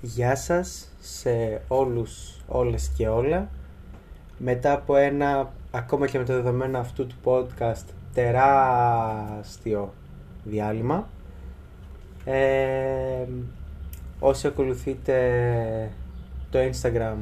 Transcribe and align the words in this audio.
Γεια 0.00 0.36
σας 0.36 0.88
σε 1.00 1.62
όλους, 1.68 2.40
όλες 2.46 2.90
και 2.96 3.08
όλα. 3.08 3.48
Μετά 4.38 4.72
από 4.72 4.96
ένα, 4.96 5.52
ακόμα 5.70 6.06
και 6.06 6.18
με 6.18 6.24
το 6.24 6.32
δεδομένο 6.32 6.78
αυτού 6.78 7.06
του 7.06 7.14
podcast, 7.24 7.84
τεράστιο 8.14 9.92
διάλειμμα. 10.44 11.08
Ε, 12.24 13.26
όσοι 14.18 14.46
ακολουθείτε 14.46 15.90
το 16.50 16.58
Instagram 16.58 17.16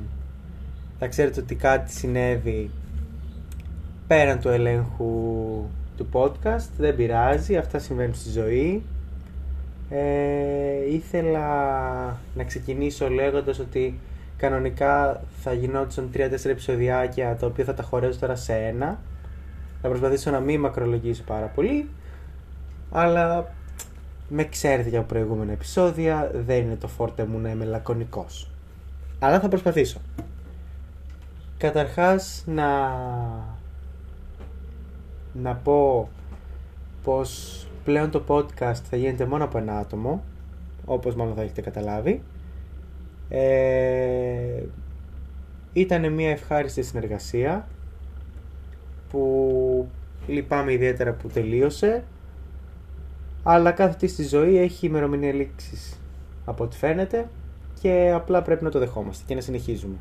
θα 0.99 1.09
ξέρετε 1.09 1.41
ότι 1.41 1.55
κάτι 1.55 1.93
συνέβη 1.93 2.71
πέραν 4.07 4.41
του 4.41 4.49
ελέγχου 4.49 5.65
του 5.97 6.09
podcast. 6.13 6.69
Δεν 6.79 6.97
πειράζει, 6.97 7.57
αυτά 7.57 7.79
συμβαίνουν 7.79 8.15
στη 8.15 8.31
ζωή. 8.31 8.83
Ε, 9.91 10.93
ήθελα 10.93 11.49
να 12.35 12.45
ξεκινήσω 12.45 13.09
λέγοντας 13.09 13.59
ότι 13.59 13.99
κανονικά 14.37 15.23
θα 15.43 15.53
γινόντουσαν 15.53 16.11
3-4 16.15 16.45
επεισοδιάκια 16.45 17.37
τα 17.37 17.47
οποία 17.47 17.65
θα 17.65 17.75
τα 17.75 17.83
χωρέσω 17.83 18.19
τώρα 18.19 18.35
σε 18.35 18.55
ένα. 18.55 18.99
Θα 19.83 19.89
προσπαθήσω 19.89 20.31
να 20.31 20.41
μην 20.41 20.61
μακρολογήσω 20.61 21.23
πάρα 21.23 21.47
πολύ. 21.47 21.89
Αλλά 22.91 23.55
με 24.29 24.45
ξέρετε 24.45 24.89
για 24.89 25.03
προηγούμενα 25.03 25.53
επεισόδια, 25.53 26.31
δεν 26.35 26.59
είναι 26.59 26.77
το 26.77 26.89
φόρτε 26.89 27.25
μου 27.25 27.39
να 27.39 27.51
είμαι 27.51 27.65
λακωνικός. 27.65 28.51
Αλλά 29.19 29.41
θα 29.41 29.49
προσπαθήσω. 29.49 30.01
Καταρχάς 31.59 32.45
να 32.47 32.91
να 35.35 35.55
πω 35.55 36.09
πως 37.03 37.67
πλέον 37.85 38.11
το 38.11 38.23
podcast 38.29 38.81
θα 38.91 38.97
γίνεται 38.97 39.27
μόνο 39.27 39.45
από 39.45 39.59
ένα 39.59 39.79
άτομο 39.79 40.25
όπως 40.85 41.15
μάλλον 41.15 41.35
θα 41.35 41.43
έχετε 41.43 41.61
καταλάβει 41.61 42.23
ε, 43.29 44.63
ήταν 45.73 46.13
μια 46.13 46.31
ευχάριστη 46.31 46.83
συνεργασία 46.83 47.69
που 49.11 49.89
λυπάμαι 50.27 50.73
ιδιαίτερα 50.73 51.13
που 51.13 51.29
τελείωσε 51.29 52.05
αλλά 53.43 53.73
κάθε 53.73 53.97
τι 53.99 54.07
στη 54.07 54.23
ζωή 54.23 54.59
έχει 54.59 54.87
ημερομηνία 54.87 55.33
λήξης 55.33 56.01
από 56.45 56.65
ό,τι 56.65 56.77
φαίνεται 56.77 57.29
και 57.81 58.13
απλά 58.15 58.43
πρέπει 58.43 58.65
να 58.65 58.71
το 58.71 58.79
δεχόμαστε 58.79 59.25
και 59.27 59.35
να 59.35 59.41
συνεχίζουμε. 59.41 59.97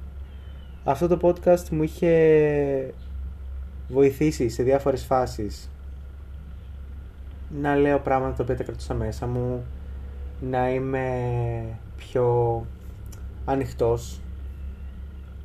Αυτό 0.83 1.07
το 1.07 1.19
podcast 1.21 1.69
μου 1.69 1.83
είχε 1.83 2.93
βοηθήσει 3.87 4.49
σε 4.49 4.63
διάφορες 4.63 5.03
φάσεις 5.03 5.69
να 7.61 7.75
λέω 7.75 7.99
πράγματα 7.99 8.35
τα 8.35 8.43
οποία 8.43 8.55
τα 8.55 8.63
κρατούσα 8.63 8.93
μέσα 8.93 9.27
μου, 9.27 9.63
να 10.41 10.69
είμαι 10.69 11.07
πιο 11.97 12.65
ανοιχτός. 13.45 14.19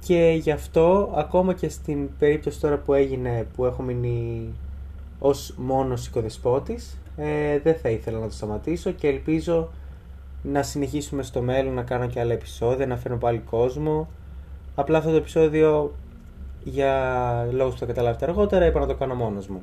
Και 0.00 0.38
γι' 0.40 0.50
αυτό 0.50 1.12
ακόμα 1.16 1.54
και 1.54 1.68
στην 1.68 2.08
περίπτωση 2.18 2.60
τώρα 2.60 2.76
που 2.76 2.94
έγινε 2.94 3.46
που 3.56 3.64
έχω 3.64 3.82
μείνει 3.82 4.52
ως 5.18 5.54
μόνος 5.56 6.06
οικοδεσπότης 6.06 6.98
ε, 7.16 7.58
δεν 7.58 7.74
θα 7.74 7.88
ήθελα 7.88 8.18
να 8.18 8.26
το 8.26 8.32
σταματήσω 8.32 8.90
και 8.90 9.08
ελπίζω 9.08 9.70
να 10.42 10.62
συνεχίσουμε 10.62 11.22
στο 11.22 11.42
μέλλον 11.42 11.74
να 11.74 11.82
κάνω 11.82 12.06
και 12.06 12.20
άλλα 12.20 12.32
επεισόδια, 12.32 12.86
να 12.86 12.96
φέρνω 12.96 13.16
πάλι 13.16 13.38
κόσμο. 13.38 14.08
Απλά 14.74 14.98
αυτό 14.98 15.10
το 15.10 15.16
επεισόδιο 15.16 15.94
για 16.64 17.48
λόγους 17.52 17.72
που 17.72 17.78
θα 17.78 17.86
καταλάβετε 17.86 18.24
αργότερα 18.24 18.66
είπα 18.66 18.80
να 18.80 18.86
το 18.86 18.94
κάνω 18.94 19.14
μόνος 19.14 19.48
μου 19.48 19.62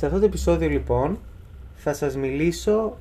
σε 0.00 0.06
αυτό 0.06 0.18
το 0.18 0.24
επεισόδιο 0.24 0.68
λοιπόν 0.68 1.18
θα 1.74 1.92
σας 1.92 2.16
μιλήσω 2.16 2.96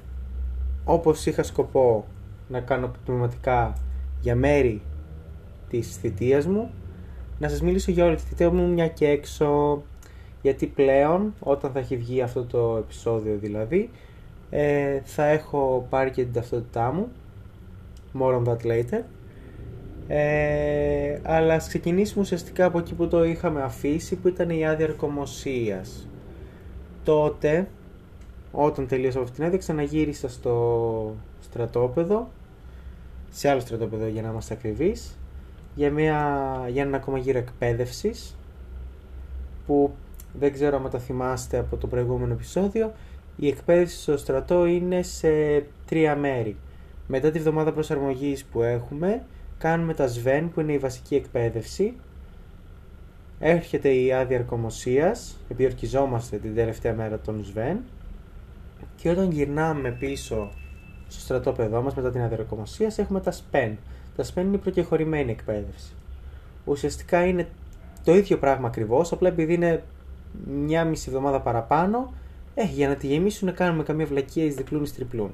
όπως 0.84 1.26
είχα 1.26 1.44
σκοπό 1.44 2.06
να 2.48 2.60
κάνω 2.60 2.92
πνευματικά 3.06 3.74
για 4.22 4.36
μέρη 4.36 4.82
της 5.70 5.96
θητείας 5.96 6.46
μου. 6.46 6.72
Να 7.40 7.50
σας 7.50 7.62
μιλήσω 7.62 7.92
για 7.92 8.06
όλη 8.06 8.16
τη 8.16 8.22
θητεία 8.22 8.52
μου 8.52 8.68
μια 8.68 8.88
και 8.88 9.08
έξω 9.08 9.82
γιατί 10.42 10.68
πλέον 10.68 11.34
όταν 11.40 11.72
θα 11.72 11.80
έχει 11.80 11.98
βγει 11.98 12.22
αυτό 12.22 12.44
το 12.44 12.78
επεισόδιο 12.78 13.38
δηλαδή 13.38 13.90
ε, 14.50 15.00
θα 15.04 15.26
έχω 15.26 15.88
πάρει 15.90 16.12
και 16.12 16.24
την 16.24 16.34
ταυτότητά 16.34 16.92
μου 16.92 17.08
more 18.20 18.36
on 18.36 18.44
that 18.44 18.66
later. 18.66 19.02
Ε, 20.08 21.20
αλλά 21.24 21.54
ας 21.54 21.68
ξεκινήσουμε 21.68 22.22
ουσιαστικά 22.22 22.66
από 22.66 22.80
εκεί 22.80 22.94
που 22.94 23.08
το 23.08 23.24
είχαμε 23.24 23.62
αφήσει 23.62 24.16
που 24.16 24.28
ήταν 24.28 24.50
η 24.50 24.68
άδεια 24.68 24.86
αρκομοσίας 24.86 26.09
τότε 27.04 27.68
όταν 28.52 28.88
τελείωσα 28.88 29.18
από 29.18 29.24
αυτήν 29.24 29.36
την 29.36 29.46
άδεια 29.46 29.58
ξαναγύρισα 29.58 30.30
στο 30.30 31.16
στρατόπεδο 31.42 32.30
σε 33.30 33.50
άλλο 33.50 33.60
στρατόπεδο 33.60 34.08
για 34.08 34.22
να 34.22 34.30
είμαστε 34.30 34.54
ακριβείς 34.54 35.18
για, 35.76 35.92
μια, 35.92 36.46
για 36.70 36.82
έναν 36.82 36.96
ακόμα 36.96 37.18
γύρο 37.18 37.38
εκπαίδευσης 37.38 38.36
που 39.66 39.92
δεν 40.40 40.54
ξέρω 40.54 40.78
αν 40.78 40.90
τα 40.90 41.00
θυμάστε 41.00 41.58
από 41.58 41.78
το 41.78 41.88
προηγούμενο 41.88 42.34
επεισόδιο 42.34 42.92
η 43.36 43.48
εκπαίδευση 43.48 44.02
στο 44.02 44.18
στρατό 44.18 44.66
είναι 44.66 45.02
σε 45.02 45.64
τρία 45.86 46.16
μέρη. 46.16 46.56
Μετά 47.08 47.32
τη 47.32 47.40
βδομάδα 47.40 47.74
προσαρμογής 47.74 48.46
που 48.46 48.62
έχουμε 48.62 49.26
κάνουμε 49.58 49.94
τα 49.94 50.08
ΣΒΕΝ 50.08 50.52
που 50.52 50.60
είναι 50.60 50.74
η 50.74 50.78
βασική 50.78 51.16
εκπαίδευση 51.16 51.94
έρχεται 53.40 53.90
η 53.94 54.14
άδεια 54.14 54.38
αρκομοσίας 54.38 55.38
επιορκιζόμαστε 55.50 56.38
την 56.38 56.56
τελευταία 56.56 56.94
μέρα 56.94 57.20
των 57.20 57.44
ΣΒΕΝ 57.46 57.80
και 58.96 59.10
όταν 59.10 59.32
γυρνάμε 59.32 59.92
πίσω 59.92 60.52
στο 61.08 61.20
στρατόπεδό 61.20 61.82
μας 61.82 61.94
μετά 61.94 62.12
την 62.12 62.22
άδεια 62.22 62.38
αρκομοσίας 62.38 62.98
έχουμε 62.98 63.22
τα 63.22 63.32
ΣΠΕΝ. 63.32 63.78
Τα 64.16 64.24
ΣΠΕΝ 64.24 64.46
είναι 64.46 64.56
η 64.56 64.60
προκεχωρημένη 64.60 65.32
εκπαίδευση. 65.32 65.94
Ουσιαστικά 66.66 67.26
είναι 67.26 67.48
το 68.04 68.16
ίδιο 68.16 68.38
πράγμα 68.38 68.68
ακριβώς, 68.68 69.12
απλά 69.12 69.28
επειδή 69.28 69.54
είναι 69.54 69.84
μια 70.46 70.86
μισή 70.86 71.06
εβδομάδα 71.10 71.42
παραπάνω 71.42 72.14
ε, 72.56 72.64
για 72.64 72.88
να 72.88 72.96
τη 72.96 73.08
γεμίσουν 73.08 73.48
να 73.48 73.54
κάνουμε 73.54 73.84
καμία 73.84 74.06
βλακία 74.06 74.44
εις 74.44 74.56
διπλούν 74.56 74.84
εις 74.84 74.94
τριπλούν. 74.94 75.34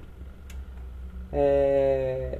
Ε, 1.31 2.37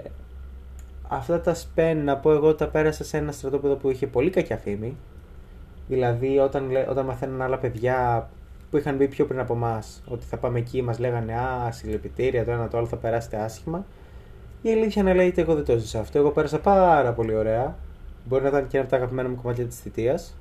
αυτά 1.07 1.41
τα 1.41 1.53
σπεν 1.53 2.03
να 2.03 2.17
πω 2.17 2.31
εγώ 2.31 2.55
τα 2.55 2.67
πέρασα 2.67 3.03
σε 3.03 3.17
ένα 3.17 3.31
στρατόπεδο 3.31 3.75
που 3.75 3.89
είχε 3.89 4.07
πολύ 4.07 4.29
κακιά 4.29 4.57
φήμη 4.57 4.97
Δηλαδή, 5.87 6.39
όταν, 6.39 6.69
όταν 6.89 7.05
μαθαίνουν 7.05 7.41
άλλα 7.41 7.57
παιδιά 7.57 8.29
που 8.69 8.77
είχαν 8.77 8.95
μπει 8.95 9.07
πιο 9.07 9.25
πριν 9.25 9.39
από 9.39 9.53
εμά 9.53 9.83
ότι 10.07 10.25
θα 10.25 10.37
πάμε 10.37 10.59
εκεί, 10.59 10.81
μας 10.81 10.99
λέγανε 10.99 11.33
Α, 11.33 11.71
συλληπιτήρια, 11.71 12.45
το 12.45 12.51
ένα 12.51 12.67
το 12.67 12.77
άλλο 12.77 12.87
θα 12.87 12.95
περάσετε 12.95 13.37
άσχημα. 13.37 13.85
Η 14.61 14.71
αλήθεια 14.71 15.03
να 15.03 15.13
λέγεται, 15.13 15.41
εγώ 15.41 15.55
δεν 15.55 15.65
το 15.65 15.77
ζήσα 15.77 15.99
αυτό. 15.99 16.17
Εγώ 16.17 16.31
πέρασα 16.31 16.59
πάρα 16.59 17.13
πολύ 17.13 17.35
ωραία. 17.35 17.75
Μπορεί 18.25 18.43
να 18.43 18.49
ήταν 18.49 18.67
και 18.67 18.77
ένα 18.77 18.81
από 18.81 18.89
τα 18.89 18.97
αγαπημένα 18.97 19.29
μου 19.29 19.35
κομμάτια 19.41 19.65
της 19.65 19.79
θητείας. 19.79 20.37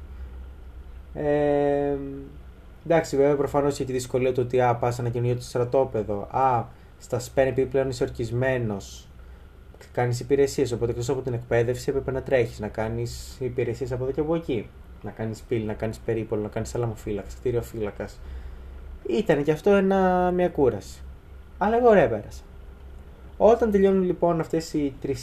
Ε, 1.14 1.96
εντάξει, 2.84 3.16
βέβαια 3.16 3.36
προφανώς 3.36 3.72
έχει 3.72 3.84
τη 3.84 3.92
δυσκολία 3.92 4.32
του 4.32 4.42
ότι 4.44 4.60
α, 4.60 4.74
πας 4.74 4.98
ένα 4.98 5.08
καινούριο 5.08 5.34
το 5.34 5.42
στρατόπεδο. 5.42 6.28
Α, 6.30 6.64
στα 6.98 7.18
σπέν 7.18 7.46
επειδή 7.46 7.68
πλέον 7.68 7.88
είσαι 7.88 8.04
ορκισμένος. 8.04 9.08
Κάνεις 9.92 10.20
υπηρεσίες. 10.20 10.72
Οπότε 10.72 10.90
εκτός 10.90 11.08
από 11.08 11.20
την 11.20 11.32
εκπαίδευση 11.32 11.88
έπρεπε 11.88 12.10
να 12.10 12.22
τρέχεις, 12.22 12.60
να 12.60 12.68
κάνεις 12.68 13.36
υπηρεσίες 13.40 13.92
από 13.92 14.04
εδώ 14.04 14.12
και 14.12 14.20
από 14.20 14.34
εκεί 14.34 14.68
να 15.04 15.10
κάνεις 15.10 15.40
πύλη, 15.40 15.64
να 15.64 15.74
κάνεις 15.74 15.98
περίπολο, 15.98 16.42
να 16.42 16.48
κάνεις 16.48 16.74
αλαμοφύλακα, 16.74 17.28
κτίριο 17.38 17.62
φύλακα. 17.62 18.08
Ήταν 19.06 19.42
και 19.42 19.52
αυτό 19.52 19.70
ένα, 19.70 20.30
μια 20.30 20.48
κούραση. 20.48 21.02
Αλλά 21.58 21.76
εγώ 21.76 21.88
ωραία 21.88 22.08
πέρασα. 22.08 22.42
Όταν 23.36 23.70
τελειώνουν 23.70 24.02
λοιπόν 24.02 24.40
αυτές 24.40 24.72
οι 24.72 24.94
3,5 25.02 25.14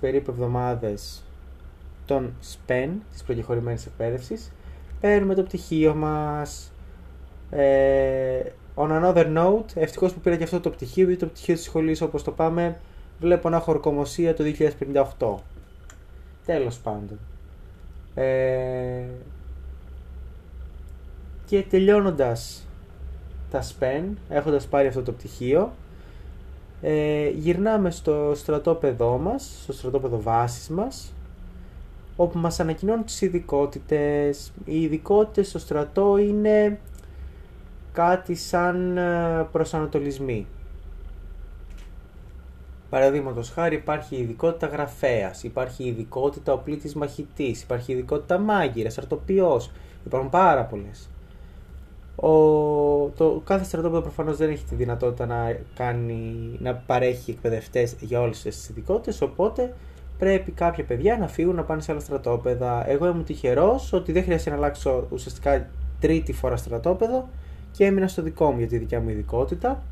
περίπου 0.00 0.30
εβδομάδες 0.30 1.24
των 2.06 2.32
SPEN, 2.42 2.88
της 3.12 3.22
προκεχωρημένης 3.22 3.86
εκπαίδευσης, 3.86 4.52
παίρνουμε 5.00 5.34
το 5.34 5.42
πτυχίο 5.42 5.94
μας. 5.94 6.72
Ε, 7.50 8.40
on 8.74 8.88
another 8.88 9.36
note, 9.36 9.74
ευτυχώς 9.74 10.12
που 10.12 10.20
πήρα 10.20 10.36
και 10.36 10.44
αυτό 10.44 10.60
το 10.60 10.70
πτυχίο, 10.70 11.04
γιατί 11.04 11.20
το 11.20 11.26
πτυχίο 11.26 11.54
της 11.54 11.64
σχολής 11.64 12.00
όπως 12.00 12.22
το 12.22 12.30
πάμε, 12.30 12.80
βλέπω 13.20 13.48
να 13.48 13.56
έχω 13.56 13.72
ορκομοσία 13.72 14.34
το 14.34 14.44
2058. 14.44 15.34
Τέλος 16.46 16.78
πάντων. 16.78 17.18
Ε, 18.16 19.04
και 21.46 21.62
τελειώνοντας 21.62 22.66
τα 23.50 23.62
σπεν, 23.62 24.18
έχοντας 24.28 24.66
πάρει 24.66 24.86
αυτό 24.86 25.02
το 25.02 25.12
πτυχίο, 25.12 25.72
ε, 26.80 27.28
γυρνάμε 27.28 27.90
στο 27.90 28.32
στρατόπεδό 28.34 29.18
μας, 29.18 29.60
στο 29.62 29.72
στρατόπεδο 29.72 30.20
βάσης 30.20 30.68
μας, 30.68 31.12
όπου 32.16 32.38
μας 32.38 32.60
ανακοινώνουν 32.60 33.04
τις 33.04 33.20
ειδικότητες. 33.20 34.52
Οι 34.64 34.82
ειδικότητες 34.82 35.48
στο 35.48 35.58
στρατό 35.58 36.16
είναι 36.16 36.78
κάτι 37.92 38.34
σαν 38.34 38.96
ε, 38.96 39.46
προσανατολισμοί. 39.52 40.46
Παραδείγματος 42.96 43.50
χάρη 43.50 43.74
υπάρχει 43.74 44.16
ειδικότητα 44.16 44.66
γραφέας, 44.66 45.42
υπάρχει 45.42 45.84
ειδικότητα 45.84 46.52
οπλίτη 46.52 46.98
μαχητής, 46.98 47.62
υπάρχει 47.62 47.92
ειδικότητα 47.92 48.38
μάγειρας, 48.38 48.98
αρτοπιό. 48.98 49.60
Υπάρχουν 50.06 50.30
πάρα 50.30 50.64
πολλές. 50.64 51.08
Ο, 52.16 52.30
το 53.16 53.42
κάθε 53.44 53.64
στρατόπεδο 53.64 54.00
προφανώς 54.00 54.36
δεν 54.36 54.50
έχει 54.50 54.64
τη 54.64 54.74
δυνατότητα 54.74 55.26
να, 55.26 55.56
κάνει, 55.74 56.56
να 56.58 56.74
παρέχει 56.74 57.30
εκπαιδευτές 57.30 57.96
για 58.00 58.20
όλες 58.20 58.42
τις 58.42 58.68
ειδικότητες. 58.68 59.20
Οπότε 59.20 59.74
πρέπει 60.18 60.50
κάποια 60.50 60.84
παιδιά 60.84 61.18
να 61.18 61.28
φύγουν 61.28 61.54
να 61.54 61.62
πάνε 61.62 61.80
σε 61.80 61.92
άλλα 61.92 62.00
στρατόπεδα. 62.00 62.90
Εγώ 62.90 63.06
ήμουν 63.06 63.24
τυχερός 63.24 63.92
ότι 63.92 64.12
δεν 64.12 64.22
χρειάζεται 64.22 64.50
να 64.50 64.56
αλλάξω 64.56 65.06
ουσιαστικά 65.10 65.68
τρίτη 66.00 66.32
φορά 66.32 66.56
στρατόπεδο 66.56 67.28
και 67.72 67.84
έμεινα 67.84 68.08
στο 68.08 68.22
δικό 68.22 68.50
μου 68.50 68.58
για 68.58 68.68
τη 68.68 68.78
δικιά 68.78 69.00
μου 69.00 69.08
ειδικότητα. 69.08 69.82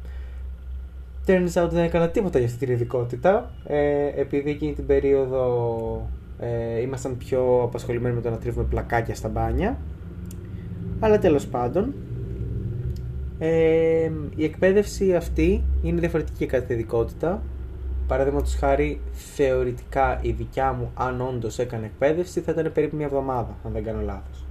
Turns 1.26 1.62
out 1.62 1.68
δεν 1.70 1.84
έκανα 1.84 2.08
τίποτα 2.08 2.38
για 2.38 2.46
αυτή 2.46 2.58
την 2.58 2.74
ειδικότητα. 2.74 3.50
Ε, 3.66 4.06
επειδή 4.14 4.50
εκείνη 4.50 4.72
την 4.72 4.86
περίοδο 4.86 6.08
ε, 6.38 6.80
ήμασταν 6.80 7.16
πιο 7.16 7.62
απασχολημένοι 7.62 8.14
με 8.14 8.20
το 8.20 8.30
να 8.30 8.38
τρίβουμε 8.38 8.64
πλακάκια 8.64 9.14
στα 9.14 9.28
μπάνια. 9.28 9.78
Αλλά 11.00 11.18
τέλος 11.18 11.46
πάντων, 11.46 11.94
ε, 13.38 14.10
η 14.36 14.44
εκπαίδευση 14.44 15.14
αυτή 15.14 15.62
είναι 15.82 16.00
διαφορετική 16.00 16.36
για 16.38 16.58
κάθε 16.58 16.74
ειδικότητα. 16.74 17.42
Παραδείγματος 18.06 18.54
χάρη, 18.54 19.00
θεωρητικά 19.12 20.18
η 20.22 20.30
δικιά 20.30 20.72
μου, 20.72 20.90
αν 20.94 21.20
όντως 21.20 21.58
έκανε 21.58 21.86
εκπαίδευση, 21.86 22.40
θα 22.40 22.52
ήταν 22.52 22.72
περίπου 22.72 22.96
μια 22.96 23.06
εβδομάδα, 23.06 23.56
αν 23.66 23.72
δεν 23.72 23.84
κάνω 23.84 24.00
λάθος. 24.00 24.44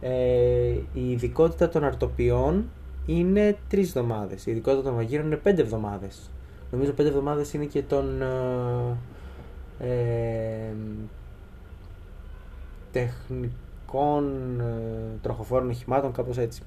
Ε, 0.00 0.10
η 0.92 1.10
ειδικότητα 1.10 1.68
των 1.68 1.84
αρτοπιών 1.84 2.64
είναι 3.06 3.56
τρεις 3.68 3.88
εβδομάδες. 3.88 4.46
Η 4.46 4.50
ειδικότητα 4.50 4.82
των 4.82 4.94
μαγείρων 4.94 5.26
είναι 5.26 5.36
πέντε 5.36 5.62
εβδομάδες. 5.62 6.30
Νομίζω 6.70 6.92
πέντε 6.92 7.08
εβδομάδες 7.08 7.52
είναι 7.52 7.64
και 7.64 7.82
των 7.82 8.22
ε, 8.22 8.96
ε, 9.78 10.72
τεχνικών 12.92 14.60
ε, 14.60 15.18
τροχοφόρων 15.22 15.68
οχημάτων, 15.68 16.12
κάπως 16.12 16.38
έτσι. 16.38 16.62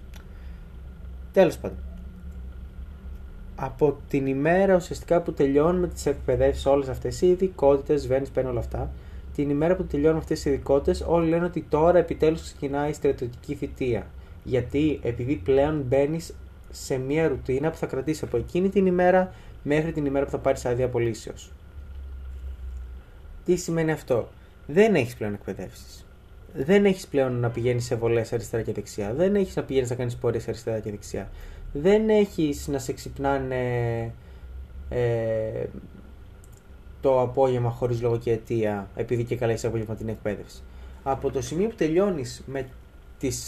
Τέλος 1.33 1.57
πάντων. 1.57 1.77
Από 3.55 3.97
την 4.09 4.25
ημέρα 4.27 4.75
ουσιαστικά 4.75 5.21
που 5.21 5.33
τελειώνουμε 5.33 5.87
τις 5.87 6.05
εκπαιδεύσεις 6.05 6.65
όλες 6.65 6.87
αυτές 6.89 7.21
οι 7.21 7.27
ειδικότητες, 7.27 8.07
βαίνεις, 8.07 8.29
παίρνει 8.29 8.49
όλα 8.49 8.59
αυτά, 8.59 8.89
την 9.35 9.49
ημέρα 9.49 9.75
που 9.75 9.83
τελειώνουμε 9.83 10.19
αυτές 10.19 10.41
τις 10.41 10.51
ειδικότητες 10.51 11.03
όλοι 11.07 11.29
λένε 11.29 11.45
ότι 11.45 11.65
τώρα 11.69 11.97
επιτέλους 11.97 12.41
ξεκινάει 12.41 12.89
η 12.89 12.93
στρατιωτική 12.93 13.55
θητεία. 13.55 14.05
Γιατί 14.43 14.99
επειδή 15.03 15.35
πλέον 15.35 15.83
μπαίνεις 15.87 16.35
σε 16.71 16.97
μια 16.97 17.27
ρουτίνα 17.27 17.69
που 17.69 17.77
θα 17.77 17.85
κρατήσει 17.85 18.25
από 18.25 18.37
εκείνη 18.37 18.69
την 18.69 18.85
ημέρα 18.85 19.33
μέχρι 19.63 19.91
την 19.91 20.05
ημέρα 20.05 20.25
που 20.25 20.31
θα 20.31 20.37
πάρεις 20.37 20.65
άδεια 20.65 20.85
απολύσεως. 20.85 21.51
Τι 23.45 23.55
σημαίνει 23.55 23.91
αυτό; 23.91 24.29
Δεν 24.67 24.95
έχεις 24.95 25.15
πλέον 25.15 25.33
εκπαιδεύσεις. 25.33 26.05
Δεν 26.53 26.85
έχεις 26.85 27.07
πλέον 27.07 27.39
να 27.39 27.49
πηγαίνεις 27.49 27.85
σε 27.85 27.95
βολές 27.95 28.33
αριστερά 28.33 28.63
και 28.63 28.71
δεξιά. 28.73 29.13
Δεν 29.13 29.35
έχεις 29.35 29.55
να 29.55 29.63
πηγαίνεις 29.63 29.89
να 29.89 29.95
κάνεις 29.95 30.15
πορείες 30.15 30.47
αριστερά 30.47 30.79
και 30.79 30.89
δεξιά. 30.89 31.29
Δεν 31.73 32.09
έχεις 32.09 32.67
να 32.67 32.79
σε 32.79 32.93
ξυπνάνε 32.93 33.63
ε, 34.89 35.65
το 37.01 37.21
απόγευμα 37.21 37.69
χωρίς 37.69 38.01
λόγο 38.01 38.17
και 38.17 38.31
αιτία 38.31 38.89
επειδή 38.95 39.23
και 39.23 39.35
καλά 39.35 39.51
έχει 39.51 39.65
απόγευμα 39.65 39.95
την 39.95 40.09
εκπαίδευση. 40.09 40.61
Από 41.03 41.31
το 41.31 41.41
σημείο 41.41 41.67
που 41.67 41.75
τελειώνεις 41.75 42.43
με, 42.45 42.67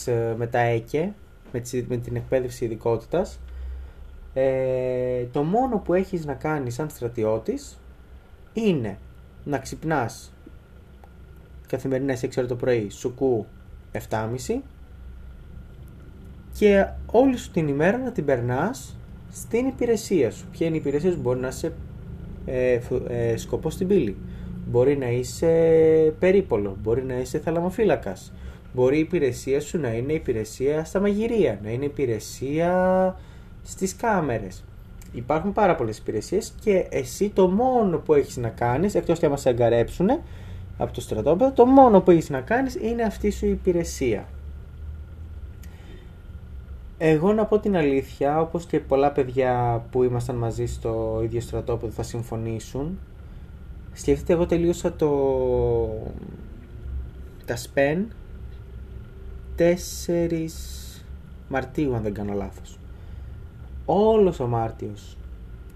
ε, 0.06 0.36
με 0.38 0.48
τα 0.48 0.60
ΕΚΕ, 0.60 1.14
με, 1.52 1.62
με 1.88 1.98
την 1.98 2.16
εκπαίδευση 2.16 2.66
ειδικότητας, 2.66 3.40
ε, 4.34 5.26
το 5.32 5.44
μόνο 5.44 5.78
που 5.78 5.94
έχεις 5.94 6.26
να 6.26 6.34
κάνεις 6.34 6.74
σαν 6.74 6.90
στρατιώτης 6.90 7.80
είναι 8.54 8.98
να 9.44 9.58
ξυπνάς 9.58 10.34
καθημερινά 11.68 12.16
σε 12.16 12.28
6 12.28 12.38
ώρα 12.38 12.48
το 12.48 12.56
πρωί, 12.56 12.90
σουκού 12.90 13.46
7.30 14.10 14.62
και 16.58 16.88
όλη 17.06 17.38
σου 17.38 17.52
την 17.52 17.68
ημέρα 17.68 17.98
να 17.98 18.12
την 18.12 18.26
περνάς 18.26 18.98
στην 19.32 19.68
υπηρεσία 19.68 20.32
σου. 20.32 20.46
Ποια 20.52 20.66
είναι 20.66 20.76
η 20.76 20.80
υπηρεσία 20.80 21.12
σου, 21.12 21.20
μπορεί 21.20 21.40
να 21.40 21.48
είσαι 21.48 21.74
ε, 22.46 22.80
ε, 23.08 23.38
σκοπός 23.38 23.74
στην 23.74 23.88
πύλη, 23.88 24.18
μπορεί 24.68 24.98
να 24.98 25.10
είσαι 25.10 25.48
περίπολο, 26.20 26.78
μπορεί 26.82 27.04
να 27.04 27.20
είσαι 27.20 27.40
θαλαμοφύλακας, 27.40 28.34
μπορεί 28.74 28.98
η 28.98 29.00
υπηρεσία 29.00 29.62
σου 29.62 29.80
να 29.80 29.94
είναι 29.94 30.14
υπηρεσία 30.14 30.84
στα 30.84 31.00
μαγειρία, 31.00 31.60
να 31.64 31.70
είναι 31.70 31.86
υπηρεσία 31.86 33.16
στις 33.64 33.96
κάμερες. 33.96 34.64
Υπάρχουν 35.14 35.54
πάρα 35.54 35.76
πολλές 35.76 35.98
υπηρεσίες 35.98 36.54
και 36.62 36.88
εσύ 36.90 37.30
το 37.30 37.48
μόνο 37.48 37.98
που 37.98 38.14
έχεις 38.14 38.38
να 38.38 38.50
κάνεις, 38.50 38.96
εκτός 38.96 39.20
και 39.20 39.26
άμα 39.26 39.38
σε 39.38 39.50
εγκαρέψουν 39.50 40.10
από 40.78 40.94
το 40.94 41.02
στρατόπεδο, 41.02 41.52
το 41.52 41.66
μόνο 41.66 42.02
που 42.02 42.12
έχεις 42.12 42.30
να 42.30 42.42
κάνεις 42.42 42.76
είναι 42.76 43.04
αυτή 43.04 43.32
σου 43.32 43.46
η 43.46 43.50
υπηρεσία. 43.50 44.28
Εγώ 46.98 47.34
να 47.34 47.46
πω 47.46 47.60
την 47.60 47.76
αλήθεια, 47.76 48.42
όπως 48.42 48.66
και 48.66 48.80
πολλά 48.80 49.12
παιδιά 49.12 49.84
που 49.92 50.04
ήμασταν 50.04 50.36
μαζί 50.36 50.66
στο 50.66 51.22
ίδιο 51.24 51.42
στρατόπεδο 51.42 51.92
θα 51.92 52.04
συμφωνήσουν, 52.04 53.00
σκεφτείτε 53.94 54.34
εγώ 54.34 54.46
τελείωσα 54.46 54.94
το... 54.94 55.10
τα 57.46 57.56
ΣΠΕΝ 57.56 58.08
4 60.18 60.46
Μαρτίου 61.50 61.96
αν 61.96 62.02
δεν 62.02 62.14
κάνω 62.14 62.34
λάθος 62.34 62.80
όλος 63.86 64.40
ο 64.40 64.48
Μάρτιος 64.48 65.18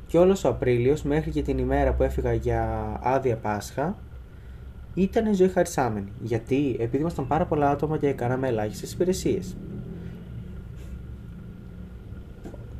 και 0.07 0.17
όλος 0.17 0.43
ο 0.43 0.49
Απρίλιος 0.49 1.03
μέχρι 1.03 1.31
και 1.31 1.41
την 1.41 1.57
ημέρα 1.57 1.93
που 1.93 2.03
έφυγα 2.03 2.33
για 2.33 2.91
άδεια 3.03 3.35
Πάσχα 3.35 3.95
ήταν 4.93 5.35
ζωή 5.35 5.47
χαρισάμενη. 5.47 6.11
Γιατί, 6.21 6.75
επειδή 6.79 6.97
ήμασταν 7.01 7.27
πάρα 7.27 7.45
πολλά 7.45 7.69
άτομα 7.69 7.97
και 7.97 8.11
κάναμε 8.11 8.47
ελάχιστες 8.47 8.93
υπηρεσίες. 8.93 9.55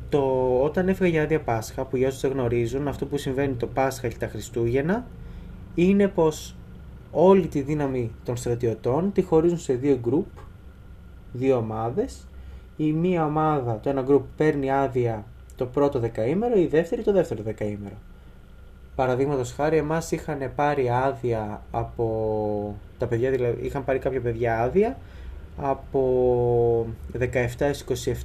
Το, 0.08 0.22
όταν 0.62 0.88
έφυγα 0.88 1.08
για 1.08 1.22
άδεια 1.22 1.40
Πάσχα, 1.40 1.84
που 1.84 1.96
για 1.96 2.08
όσους 2.08 2.20
δεν 2.20 2.30
γνωρίζουν, 2.30 2.88
αυτό 2.88 3.06
που 3.06 3.16
συμβαίνει 3.16 3.54
το 3.54 3.66
Πάσχα 3.66 4.08
και 4.08 4.16
τα 4.18 4.28
Χριστούγεννα 4.28 5.06
είναι 5.74 6.08
πως 6.08 6.56
όλη 7.10 7.46
τη 7.46 7.60
δύναμη 7.60 8.10
των 8.24 8.36
στρατιωτών 8.36 9.12
τη 9.12 9.22
χωρίζουν 9.22 9.58
σε 9.58 9.74
δύο 9.74 9.98
γκρουπ, 10.02 10.26
δύο 11.36 11.56
ομάδες. 11.56 12.26
Η 12.76 12.92
μία 12.92 13.24
ομάδα, 13.24 13.80
το 13.82 13.88
ένα 13.88 14.04
group 14.08 14.22
παίρνει 14.36 14.70
άδεια 14.70 15.24
το 15.56 15.66
πρώτο 15.66 15.98
δεκαήμερο, 15.98 16.58
η 16.58 16.66
δεύτερη 16.66 17.02
το 17.02 17.12
δεύτερο 17.12 17.42
δεκαήμερο. 17.42 17.94
Παραδείγματος 18.94 19.52
χάρη, 19.52 19.76
εμάς 19.76 20.10
είχαν 20.10 20.50
πάρει 20.54 20.90
άδεια 20.90 21.62
από 21.70 22.74
τα 22.98 23.06
παιδιά, 23.06 23.30
δηλαδή 23.30 23.66
είχαν 23.66 23.84
πάρει 23.84 23.98
κάποια 23.98 24.20
παιδιά 24.20 24.60
άδεια 24.60 24.96
από 25.56 26.86
17 27.18 27.24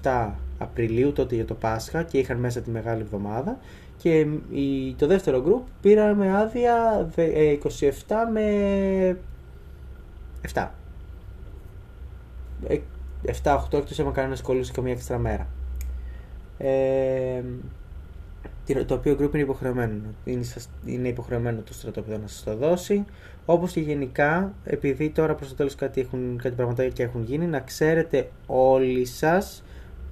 27 0.03 0.29
Απριλίου 0.57 1.11
τότε 1.11 1.35
για 1.35 1.45
το 1.45 1.53
Πάσχα 1.53 2.03
και 2.03 2.17
είχαν 2.17 2.37
μέσα 2.37 2.61
τη 2.61 2.69
Μεγάλη 2.69 3.01
Εβδομάδα. 3.01 3.57
Και 3.97 4.27
το 4.97 5.07
δεύτερο 5.07 5.43
group 5.47 5.69
πήραμε 5.81 6.37
άδεια 6.37 7.09
27 7.15 7.15
ε, 7.15 7.59
με 8.33 9.17
7 10.53 10.67
7-8 13.43 13.57
εκτός 13.71 13.99
άμα 13.99 14.11
κανένας 14.11 14.41
κολλούσε 14.41 14.71
καμία 14.71 14.91
έξτρα 14.91 15.17
μέρα. 15.17 15.47
Ε, 16.57 17.41
το 18.85 18.93
οποίο 18.93 19.17
group 19.19 19.33
είναι 19.33 19.43
υποχρεωμένο. 19.43 20.01
Είναι, 20.23 20.45
είναι 20.85 21.07
υποχρεωμένο 21.07 21.61
το 21.61 21.73
στρατόπεδο 21.73 22.17
να 22.17 22.27
σας 22.27 22.43
το 22.43 22.55
δώσει. 22.55 23.05
Όπως 23.45 23.71
και 23.71 23.79
γενικά, 23.79 24.53
επειδή 24.63 25.09
τώρα 25.09 25.35
προς 25.35 25.49
το 25.49 25.55
τέλος 25.55 25.75
κάτι, 25.75 26.01
έχουν, 26.01 26.39
κάτι 26.41 26.55
πραγματάκια 26.55 27.05
έχουν 27.05 27.23
γίνει, 27.23 27.45
να 27.45 27.59
ξέρετε 27.59 28.29
όλοι 28.47 29.05
σας 29.05 29.63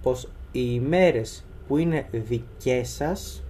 πως 0.01 0.29
οι 0.51 0.67
ημέρες 0.69 1.45
που 1.67 1.77
είναι 1.77 2.05
δικές 2.11 2.89
σας 2.89 3.43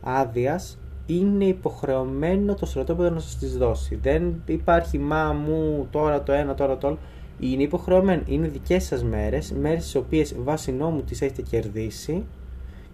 άδειας 0.00 0.78
είναι 1.06 1.44
υποχρεωμένο 1.44 2.54
το 2.54 2.66
στρατόπεδο 2.66 3.10
να 3.10 3.20
σας 3.20 3.36
τις 3.36 3.56
δώσει. 3.56 3.98
Δεν 4.02 4.42
υπάρχει 4.46 4.98
μα 4.98 5.32
μου 5.32 5.88
τώρα 5.90 6.22
το 6.22 6.32
ένα, 6.32 6.54
τώρα 6.54 6.78
το 6.78 6.86
άλλο 6.86 6.98
είναι 7.38 7.62
υποχρεωμένο. 7.62 8.22
Είναι 8.26 8.48
δικές 8.48 8.84
σας 8.84 9.04
μέρες, 9.04 9.52
μέρες 9.52 9.90
τι 9.90 9.98
οποίες 9.98 10.34
βάσει 10.38 10.72
νόμου 10.72 11.02
τις 11.02 11.22
έχετε 11.22 11.42
κερδίσει 11.42 12.26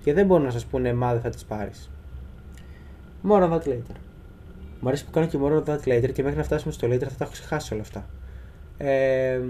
και 0.02 0.12
δεν 0.12 0.26
μπορούν 0.26 0.44
να 0.44 0.50
σας 0.50 0.64
πούνε 0.64 0.92
μα 0.92 1.12
δεν 1.12 1.20
θα 1.20 1.30
τις 1.30 1.44
πάρεις. 1.44 1.90
More 3.28 3.42
on 3.42 3.50
that 3.50 3.68
later. 3.68 3.96
Μου 4.80 4.88
αρέσει 4.88 5.04
που 5.04 5.10
κάνω 5.10 5.26
και 5.26 5.38
more 5.42 5.52
on 5.52 5.64
that 5.64 5.88
later 5.88 6.12
και 6.12 6.22
μέχρι 6.22 6.38
να 6.38 6.44
φτάσουμε 6.44 6.72
στο 6.72 6.88
later 6.88 7.02
θα 7.02 7.16
τα 7.18 7.24
έχω 7.24 7.32
ξεχάσει 7.32 7.72
όλα 7.72 7.82
αυτά. 7.82 8.06
Ε, 8.78 9.40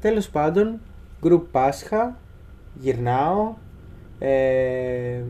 τέλος 0.00 0.28
πάντων, 0.28 0.80
group 1.22 1.42
Πάσχα, 1.50 2.18
γυρνάω. 2.74 3.54
Ε, 4.18 5.22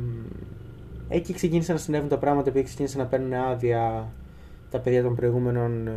εκεί 1.08 1.32
ξεκίνησαν 1.32 1.74
να 1.74 1.80
συνέβουν 1.80 2.08
τα 2.08 2.18
πράγματα 2.18 2.48
επειδή 2.48 2.64
ξεκίνησαν 2.64 3.00
να 3.00 3.06
παίρνουν 3.06 3.32
άδεια 3.32 4.12
τα 4.70 4.78
παιδιά 4.78 5.02
των 5.02 5.14
προηγούμενων 5.14 5.86
ε, 5.86 5.92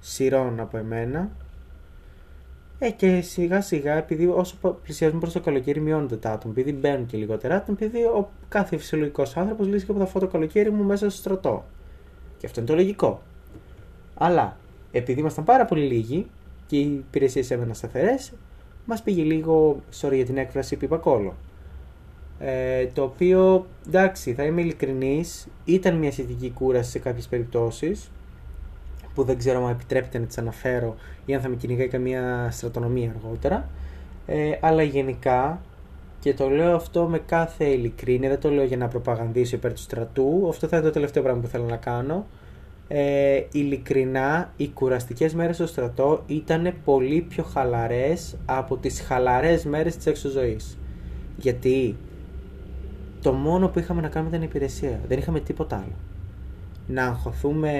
σειρών 0.00 0.60
από 0.60 0.76
εμένα. 0.76 1.30
Ε, 2.78 2.90
και 2.90 3.20
σιγά 3.20 3.60
σιγά, 3.60 3.94
επειδή 3.94 4.26
όσο 4.26 4.56
πλησιάζουμε 4.82 5.20
προς 5.20 5.32
το 5.32 5.40
καλοκαίρι, 5.40 5.80
μειώνονται 5.80 6.16
τα 6.16 6.30
άτομα. 6.30 6.54
Επειδή 6.56 6.72
μπαίνουν 6.72 7.06
και 7.06 7.16
λιγότερα 7.16 7.56
άτομα, 7.56 7.78
επειδή 7.80 8.04
ο 8.04 8.30
κάθε 8.48 8.76
φυσιολογικός 8.76 9.36
άνθρωπος 9.36 9.66
λέει 9.68 9.78
και 9.78 9.90
από 9.90 10.00
θα 10.00 10.06
φάω 10.06 10.22
το 10.22 10.28
καλοκαίρι 10.28 10.70
μου 10.70 10.82
μέσα 10.82 11.10
στο 11.10 11.18
στρατό. 11.18 11.64
Και 12.38 12.46
αυτό 12.46 12.60
είναι 12.60 12.68
το 12.68 12.74
λογικό. 12.74 13.22
Αλλά 14.14 14.56
επειδή 14.92 15.20
ήμασταν 15.20 15.44
πάρα 15.44 15.64
πολύ 15.64 15.86
λίγοι 15.86 16.26
και 16.66 16.76
οι 16.76 16.92
υπηρεσίες 16.92 17.50
έμεναν 17.50 17.74
σταθερές, 17.74 18.32
μας 18.84 19.02
πήγε 19.02 19.22
λίγο, 19.22 19.80
sorry 20.00 20.14
για 20.14 20.24
την 20.24 20.36
έκφραση, 20.36 20.76
πιπακόλο. 20.76 21.34
Ε, 22.38 22.86
το 22.86 23.02
οποίο, 23.02 23.66
εντάξει, 23.86 24.34
θα 24.34 24.44
είμαι 24.44 24.60
ειλικρινής, 24.60 25.48
ήταν 25.64 25.96
μια 25.96 26.12
σχετική 26.12 26.50
κούραση 26.50 26.90
σε 26.90 26.98
κάποιες 26.98 27.26
περιπτώσεις, 27.26 28.10
που 29.16 29.24
δεν 29.24 29.38
ξέρω 29.38 29.64
αν 29.64 29.70
επιτρέπεται 29.70 30.18
να 30.18 30.26
τις 30.26 30.38
αναφέρω 30.38 30.94
ή 31.26 31.34
αν 31.34 31.40
θα 31.40 31.48
με 31.48 31.56
κυνηγάει 31.56 31.88
καμία 31.88 32.48
στρατονομία 32.50 33.14
αργότερα. 33.16 33.68
Ε, 34.26 34.50
αλλά 34.60 34.82
γενικά, 34.82 35.60
και 36.20 36.34
το 36.34 36.48
λέω 36.48 36.74
αυτό 36.74 37.06
με 37.06 37.18
κάθε 37.18 37.64
ειλικρίνεια, 37.64 38.28
δεν 38.28 38.40
το 38.40 38.50
λέω 38.50 38.64
για 38.64 38.76
να 38.76 38.88
προπαγανδίσω 38.88 39.56
υπέρ 39.56 39.72
του 39.72 39.80
στρατού, 39.80 40.46
αυτό 40.48 40.66
θα 40.66 40.76
είναι 40.76 40.86
το 40.86 40.92
τελευταίο 40.92 41.22
πράγμα 41.22 41.40
που 41.40 41.48
θέλω 41.48 41.64
να 41.64 41.76
κάνω. 41.76 42.26
Ε, 42.88 43.42
ειλικρινά, 43.52 44.52
οι 44.56 44.68
κουραστικές 44.68 45.34
μέρες 45.34 45.56
στο 45.56 45.66
στρατό 45.66 46.22
ήταν 46.26 46.74
πολύ 46.84 47.20
πιο 47.20 47.44
χαλαρές 47.44 48.36
από 48.44 48.76
τις 48.76 49.00
χαλαρές 49.00 49.64
μέρες 49.64 49.96
της 49.96 50.06
έξω 50.06 50.28
ζωής. 50.28 50.78
Γιατί 51.36 51.96
το 53.22 53.32
μόνο 53.32 53.68
που 53.68 53.78
είχαμε 53.78 54.00
να 54.00 54.08
κάνουμε 54.08 54.36
ήταν 54.36 54.48
υπηρεσία, 54.48 55.00
δεν 55.08 55.18
είχαμε 55.18 55.40
τίποτα 55.40 55.76
άλλο. 55.76 55.94
Να 56.86 57.06
αγχωθούμε 57.06 57.72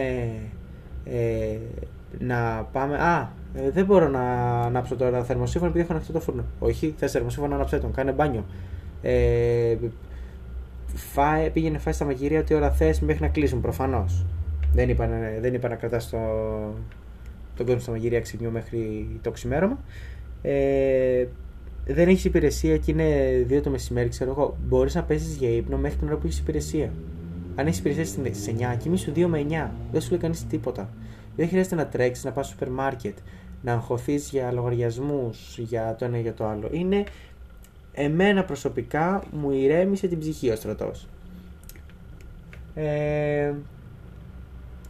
ε, 1.11 1.57
να 2.19 2.69
πάμε. 2.73 2.97
Α, 2.97 3.31
ε, 3.55 3.71
δεν 3.71 3.85
μπορώ 3.85 4.09
να 4.09 4.21
ανάψω 4.61 4.97
τώρα 4.97 5.25
θερμοσύφωνο 5.25 5.71
επειδή 5.71 5.85
έχω 5.85 5.93
ανοιχτό 5.93 6.13
το 6.13 6.21
φούρνο. 6.21 6.45
Όχι, 6.59 6.95
θες 6.97 7.13
θερμοσύφωνο, 7.13 7.55
ανάψε 7.55 7.79
τον. 7.79 7.93
Κάνε 7.93 8.13
μπάνιο. 8.13 8.45
Ε, 9.03 9.77
φάε, 10.95 11.51
πήγαινε 11.51 11.79
φάει 11.79 11.93
στα 11.93 12.05
μαγειρία 12.05 12.45
τι 12.45 12.55
ώρα 12.55 12.71
θες 12.71 13.01
μέχρι 13.01 13.23
να 13.23 13.29
κλείσουν 13.29 13.61
προφανώς. 13.61 14.25
Δεν 14.73 14.89
είπα, 14.89 15.09
δεν 15.41 15.55
είπα 15.55 15.69
να 15.69 15.75
κρατάς 15.75 16.11
το, 16.11 16.19
τον 17.57 17.67
κόσμο 17.67 17.81
στα 17.81 17.91
μαγειρία 17.91 18.21
ξυπνιού 18.21 18.51
μέχρι 18.51 19.09
το 19.23 19.31
ξημέρωμα. 19.31 19.79
Ε, 20.43 21.27
δεν 21.87 22.09
έχεις 22.09 22.25
υπηρεσία 22.25 22.77
και 22.77 22.91
είναι 22.91 23.05
2 23.51 23.61
το 23.63 23.71
μεσημέρι, 23.71 24.09
ξέρω 24.09 24.31
εγώ. 24.31 24.57
Μπορείς 24.67 24.95
να 24.95 25.03
πέσεις 25.03 25.35
για 25.35 25.49
ύπνο 25.49 25.77
μέχρι 25.77 25.99
την 25.99 26.07
ώρα 26.07 26.17
που 26.17 26.27
έχεις 26.27 26.39
υπηρεσία. 26.39 26.91
Αν 27.57 27.67
έχεις 27.67 27.79
υπηρεσία 27.79 28.05
στι 28.05 28.57
9, 28.59 28.77
κοιμήσου 28.79 29.13
2 29.15 29.27
με 29.27 29.47
9. 29.49 29.71
Δεν 29.93 30.01
σου 30.01 30.11
λέει 30.11 30.21
κανείς 30.21 30.47
τίποτα. 30.47 30.89
Δεν 31.37 31.49
χρειάζεται 31.49 31.75
να 31.75 31.87
τρέξεις, 31.87 32.25
να 32.25 32.33
πας 32.33 32.47
στο 32.47 32.55
σούπερ 32.55 32.75
μάρκετ, 32.75 33.19
να 33.63 33.73
αγχωθείς 33.73 34.31
για 34.31 34.53
λογαριασμούς, 34.53 35.59
για 35.59 35.95
το 35.99 36.05
ένα 36.05 36.19
ή 36.19 36.21
για 36.21 36.35
το 36.35 36.47
άλλο. 36.47 36.69
Είναι 36.73 37.05
εμένα 37.93 38.45
προσωπικά 38.45 39.25
μου 39.33 39.51
ηρέμησε 39.51 40.09
την 40.09 40.19
ψυχή 40.19 40.51
ο 40.51 40.57
στρατός. 40.57 41.09
Ε, 42.75 43.53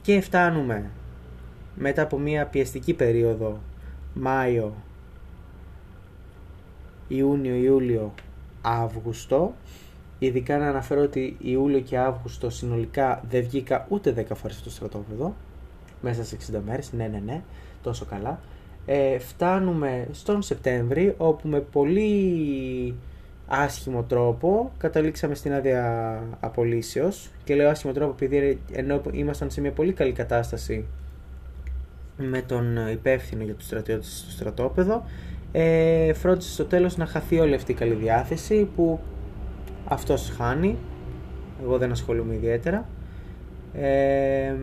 και 0.03 0.21
φτάνουμε 0.21 0.91
μετά 1.75 2.03
από 2.03 2.19
μια 2.19 2.47
πιεστική 2.47 2.95
περίοδο 2.95 3.61
Μάιο, 4.15 4.75
Ιούνιο, 7.09 7.55
Ιούλιο, 7.55 8.15
Αύγουστο 8.63 9.55
Ειδικά 10.19 10.59
να 10.59 10.69
αναφέρω 10.69 11.03
ότι 11.03 11.37
Ιούλιο 11.41 11.81
και 11.81 11.99
Αύγουστο 11.99 12.51
συνολικά 12.51 13.23
δεν 13.31 13.43
βγήκα 13.43 13.87
ούτε 13.89 14.27
10 14.29 14.35
φορές 14.35 14.57
στο 14.57 14.71
στρατόπεδο 14.71 15.35
μέσα 16.01 16.25
σε 16.25 16.37
60 16.53 16.59
μέρες, 16.67 16.93
ναι 16.93 17.07
ναι 17.07 17.23
ναι, 17.25 17.43
τόσο 17.83 18.05
καλά. 18.05 18.41
Ε, 18.87 19.19
φτάνουμε 19.19 20.09
στον 20.13 20.43
Σεπτέμβρη 20.43 21.15
όπου 21.17 21.49
με 21.49 21.61
πολύ 21.61 22.95
άσχημο 23.47 24.03
τρόπο 24.03 24.73
καταλήξαμε 24.79 25.35
στην 25.35 25.53
άδεια 25.53 26.23
απολύσεως 26.41 27.31
και 27.45 27.55
λέω 27.55 27.69
άσχημο 27.71 27.93
τρόπο 27.93 28.15
επειδή 28.25 28.61
ενώ 28.73 29.01
ήμασταν 29.13 29.51
σε 29.51 29.61
μια 29.61 29.73
πολύ 29.73 29.93
καλή 29.93 30.13
κατάσταση 30.13 30.87
με 32.17 32.43
τον 32.43 32.89
υπεύθυνο 32.93 33.43
για 33.45 33.55
τους 33.55 33.67
στρατιώτες 33.67 34.19
στο 34.19 34.31
στρατόπεδο 34.31 35.05
ε, 35.53 36.13
φρόντισε 36.13 36.51
στο 36.51 36.65
τέλος 36.65 36.97
να 36.97 37.07
χαθεί 37.07 37.39
όλη 37.39 37.55
αυτή 37.55 37.73
η 37.73 37.75
καλή 37.75 37.95
διάθεση 37.95 38.69
που 38.77 39.01
αυτός 39.89 40.33
χάνει 40.37 40.79
εγώ 41.63 41.79
δεν 41.79 41.91
ασχολούμαι 41.91 42.35
ιδιαίτερα 42.35 42.87
ε, 43.75 44.55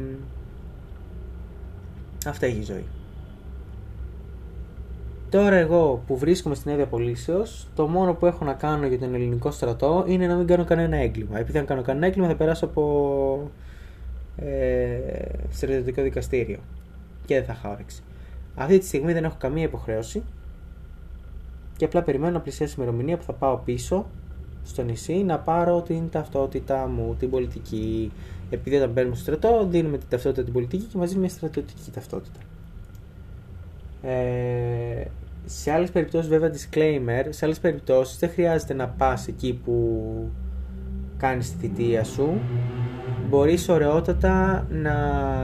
αυτά 2.26 2.46
έχει 2.46 2.60
η 2.60 2.64
ζωή 2.64 2.86
Τώρα 5.34 5.56
εγώ 5.56 6.04
που 6.08 6.18
βρίσκομαι 6.18 6.56
στην 6.56 6.72
έδεια 6.72 6.86
Πολύσεως, 6.86 7.68
το 7.76 7.88
μόνο 7.88 8.14
που 8.14 8.26
έχω 8.26 8.46
να 8.46 8.54
κάνω 8.54 8.88
για 8.88 9.00
τον 9.00 9.14
ελληνικό 9.14 9.52
στρατό 9.52 10.04
είναι 10.08 10.28
να 10.28 10.36
μην 10.36 10.48
κάνω 10.48 10.64
κανένα 10.64 10.98
έγκλημα. 10.98 11.40
Επειδή 11.40 11.58
αν 11.58 11.66
κάνω 11.66 11.82
κανένα 11.82 12.06
έγκλημα 12.06 12.28
θα 12.28 12.36
περάσω 12.36 12.66
από 12.66 13.52
ε, 14.36 14.98
στρατιωτικό 15.50 16.02
δικαστήριο 16.02 16.60
και 17.26 17.36
δεν 17.36 17.44
θα 17.44 17.54
είχα 17.54 17.70
όρεξη. 17.70 18.04
Αυτή 18.56 18.78
τη 18.78 18.86
στιγμή 18.86 19.14
δεν 19.14 19.24
έχω 19.24 19.36
καμία 19.40 19.64
υποχρέωση 19.64 20.24
και 21.78 21.86
απλά 21.86 22.04
περιμένω 22.04 22.34
να 22.34 22.40
πλησιάσει 22.40 22.74
η 22.74 22.76
ημερομηνία 22.80 23.18
που 23.18 23.24
θα 23.24 23.34
πάω 23.34 23.58
πίσω 23.58 24.06
στο 24.66 24.84
νησί 24.84 25.14
να 25.14 25.40
πάρω 25.40 25.82
την 25.82 26.10
ταυτότητά 26.10 26.88
μου, 26.88 27.16
την 27.20 27.30
πολιτική. 27.30 28.12
Επειδή 28.50 28.76
όταν 28.76 28.90
μπαίνουμε 28.90 29.16
στο 29.16 29.24
στρατό, 29.24 29.68
δίνουμε 29.70 29.98
την 29.98 30.08
ταυτότητα 30.10 30.44
την 30.44 30.54
πολιτική 30.54 30.84
και 30.84 30.98
μαζί 30.98 31.18
μια 31.18 31.30
στρατιωτική 31.30 31.92
ταυτότητα. 31.92 32.40
Ε, 34.02 35.06
σε 35.46 35.72
άλλες 35.72 35.92
περιπτώσεις 35.92 36.30
βέβαια 36.30 36.52
disclaimer, 36.52 37.26
σε 37.30 37.46
άλλες 37.46 37.60
περιπτώσεις 37.60 38.18
δεν 38.18 38.30
χρειάζεται 38.30 38.74
να 38.74 38.88
πας 38.88 39.28
εκεί 39.28 39.60
που 39.66 40.30
κάνεις 41.18 41.52
τη 41.52 41.58
θητεία 41.58 42.04
σου. 42.04 42.40
Μπορείς 43.30 43.70
ωραιότατα 43.70 44.68
να 44.70 44.94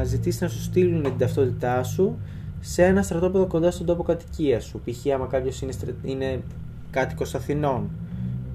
ζητήσεις 0.03 0.41
να 0.41 0.47
σου 0.47 0.61
στείλουν 0.61 1.03
την 1.03 1.17
ταυτότητά 1.17 1.83
σου 1.83 2.17
σε 2.59 2.83
ένα 2.83 3.01
στρατόπεδο 3.01 3.47
κοντά 3.47 3.71
στον 3.71 3.85
τόπο 3.85 4.03
κατοικίας 4.03 4.63
σου. 4.63 4.81
Π.χ. 4.85 5.13
άμα 5.13 5.25
κάποιος 5.25 5.61
είναι, 5.61 5.73
είναι 6.03 6.41
κάτοικος 6.89 7.35
Αθηνών 7.35 7.89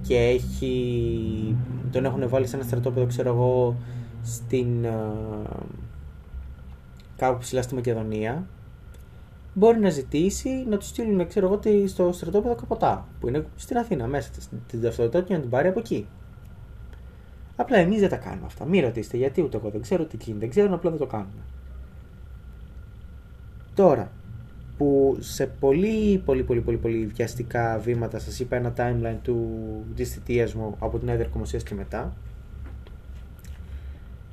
και 0.07 0.19
έχει, 0.19 1.57
τον 1.91 2.05
έχουν 2.05 2.29
βάλει 2.29 2.47
σε 2.47 2.57
ένα 2.57 2.65
στρατόπεδο, 2.65 3.07
ξέρω 3.07 3.29
εγώ, 3.29 3.77
στην, 4.23 4.85
uh, 4.85 5.57
κάπου 7.17 7.39
ψηλά 7.39 7.63
στη 7.63 7.75
Μακεδονία, 7.75 8.47
μπορεί 9.55 9.79
να 9.79 9.91
ζητήσει 9.91 10.65
να 10.69 10.77
τους 10.77 10.89
στείλουν, 10.89 11.29
ξέρω 11.29 11.47
εγώ, 11.47 11.87
στο 11.87 12.13
στρατόπεδο 12.13 12.55
Καποτά, 12.55 13.09
που 13.21 13.29
είναι 13.29 13.47
στην 13.57 13.77
Αθήνα, 13.77 14.07
μέσα 14.07 14.31
στην 14.69 14.83
ταυτότητα 14.83 15.21
και 15.21 15.35
να 15.35 15.41
την 15.41 15.51
πάρει 15.51 15.69
από 15.69 15.79
εκεί. 15.79 16.07
Απλά 17.57 17.77
εμείς 17.77 18.01
δεν 18.01 18.09
τα 18.09 18.17
κάνουμε 18.17 18.47
αυτά. 18.47 18.65
Μην 18.65 18.83
ρωτήσετε 18.83 19.17
γιατί, 19.17 19.43
ούτε 19.43 19.57
εγώ 19.57 19.71
δεν 19.71 19.83
ξέρω 19.83 20.05
τι 20.05 20.17
γίνεται, 20.17 20.41
δεν 20.41 20.51
ξέρω, 20.51 20.75
απλά 20.75 20.91
δεν 20.91 20.99
το 20.99 21.07
κάνουμε. 21.07 21.43
Τώρα, 23.75 24.11
που 24.77 25.17
σε 25.21 25.47
πολύ 25.47 26.19
πολύ 26.25 26.43
πολύ 26.43 26.61
πολύ 26.61 26.77
πολύ 26.77 27.07
βιαστικά 27.07 27.79
βήματα 27.79 28.19
σας 28.19 28.41
είπα 28.41 28.57
ένα 28.57 28.73
timeline 28.77 29.19
του, 29.23 29.51
της 29.95 30.13
θητείας 30.13 30.55
μου 30.55 30.77
από 30.79 30.99
την 30.99 31.09
έδρα 31.09 31.27
κομμωσίας 31.29 31.63
και 31.63 31.75
μετά 31.75 32.13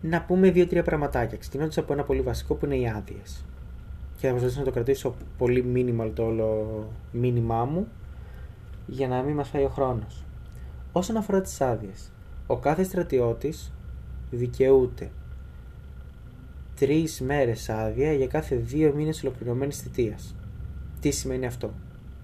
να 0.01 0.21
πούμε 0.21 0.51
δύο-τρία 0.51 0.83
πραγματάκια 0.83 1.37
ξεκινώντας 1.37 1.77
από 1.77 1.93
ένα 1.93 2.03
πολύ 2.03 2.21
βασικό 2.21 2.53
που 2.53 2.65
είναι 2.65 2.75
οι 2.75 2.87
άδειες. 2.87 3.45
και 4.17 4.25
θα 4.25 4.29
προσπαθήσω 4.29 4.59
να 4.59 4.65
το 4.65 4.71
κρατήσω 4.71 5.15
πολύ 5.37 5.65
minimal 5.75 6.11
το 6.13 6.23
όλο 6.23 6.67
μήνυμά 7.11 7.65
μου 7.65 7.87
για 8.87 9.07
να 9.07 9.21
μην 9.21 9.35
μας 9.35 9.49
φάει 9.49 9.63
ο 9.63 9.69
χρόνος 9.69 10.23
όσον 10.91 11.17
αφορά 11.17 11.41
τις 11.41 11.61
άδειες, 11.61 12.11
ο 12.47 12.57
κάθε 12.57 12.83
στρατιώτης 12.83 13.73
δικαιούται 14.31 15.09
τρεις 16.85 17.21
μέρες 17.21 17.69
άδεια 17.69 18.13
για 18.13 18.27
κάθε 18.27 18.55
δύο 18.55 18.93
μήνες 18.93 19.23
ολοκληρωμένης 19.23 19.77
θητείας. 19.77 20.35
Τι 20.99 21.11
σημαίνει 21.11 21.45
αυτό; 21.45 21.73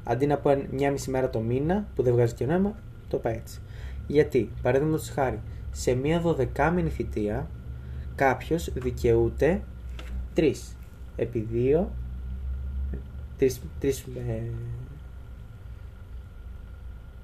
Αντί 0.04 0.26
να 0.26 0.38
πω 0.38 0.64
μια 0.72 0.92
μισή 0.92 1.10
μέρα 1.10 1.30
το 1.30 1.40
μήνα 1.40 1.88
που 1.96 2.04
δεν 2.04 2.14
βγάζει 2.14 2.34
και 2.34 2.46
νόημα, 2.46 2.76
το 3.08 3.18
πάει 3.18 3.34
έτσι. 3.34 3.60
Γιατί, 4.08 4.52
παραδείγματος 4.62 5.10
χάρη, 5.10 5.40
σε 5.72 5.94
μια 5.94 6.20
δωδεκάμινη 6.20 6.90
θητεία 6.90 7.50
κάποιος 8.16 8.72
δικαιούται 8.74 9.62
τρεις. 10.34 10.78
Επί 11.16 11.40
δύο. 11.40 11.92
Τρεις. 13.38 13.62
Ε, 14.28 14.42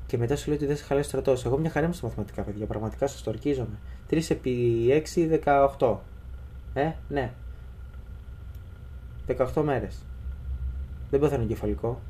και 0.06 0.18
μετά 0.18 0.36
σου 0.36 0.48
λέει 0.48 0.58
ότι 0.58 0.66
δεν 0.66 0.76
σε 0.76 0.84
χαλάει 0.84 1.04
στρατός. 1.04 1.46
Εγώ 1.46 1.58
μια 1.58 1.70
χαρά 1.70 1.86
είμαι 1.86 1.96
στα 1.96 2.08
μαθηματικά, 2.08 2.42
παιδιά. 2.42 2.66
Πραγματικά 2.66 3.08
σας 3.08 3.24
το 3.24 3.30
ορκίζομαι. 3.30 3.78
3 4.10 4.32
επί 4.32 4.88
6, 4.92 5.28
18. 5.78 5.98
Ε, 6.74 6.92
ναι. 7.10 7.32
18 9.28 9.62
μέρες. 9.64 10.06
Δεν 11.10 11.20
πέθανε 11.20 11.44
εγκεφαλικό. 11.44 12.02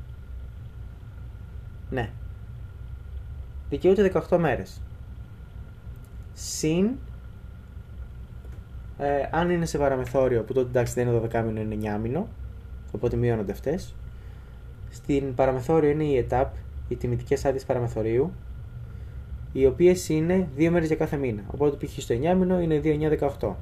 Ναι. 1.90 2.10
Δικαιούται 3.68 4.12
18 4.30 4.38
μέρες. 4.38 4.80
Συν 6.32 6.90
ε, 8.98 9.28
αν 9.30 9.50
είναι 9.50 9.66
σε 9.66 9.78
παραμεθόριο, 9.78 10.42
που 10.42 10.52
τότε 10.52 10.68
εντάξει 10.68 10.94
δεν 10.94 11.08
είναι 11.08 11.20
12 11.32 11.42
μήνο, 11.46 11.60
είναι 11.60 11.96
9 11.96 12.00
μήνο, 12.02 12.28
οπότε 12.92 13.16
μειώνονται 13.16 13.52
αυτές. 13.52 13.94
Στην 14.90 15.34
παραμεθόριο 15.34 15.90
είναι 15.90 16.04
η 16.04 16.16
ΕΤΑΠ, 16.16 16.54
οι 16.88 16.96
τιμητικές 16.96 17.44
άδειες 17.44 17.64
παραμεθορίου, 17.64 18.32
οι 19.52 19.66
οποίες 19.66 20.08
είναι 20.08 20.48
2 20.56 20.68
μέρες 20.70 20.86
για 20.86 20.96
κάθε 20.96 21.16
μήνα. 21.16 21.42
Οπότε 21.52 21.86
π.χ. 21.86 22.00
στο 22.00 22.14
9 22.14 22.18
μήνο 22.18 22.60
είναι 22.60 22.80
2-9-18 23.40 23.52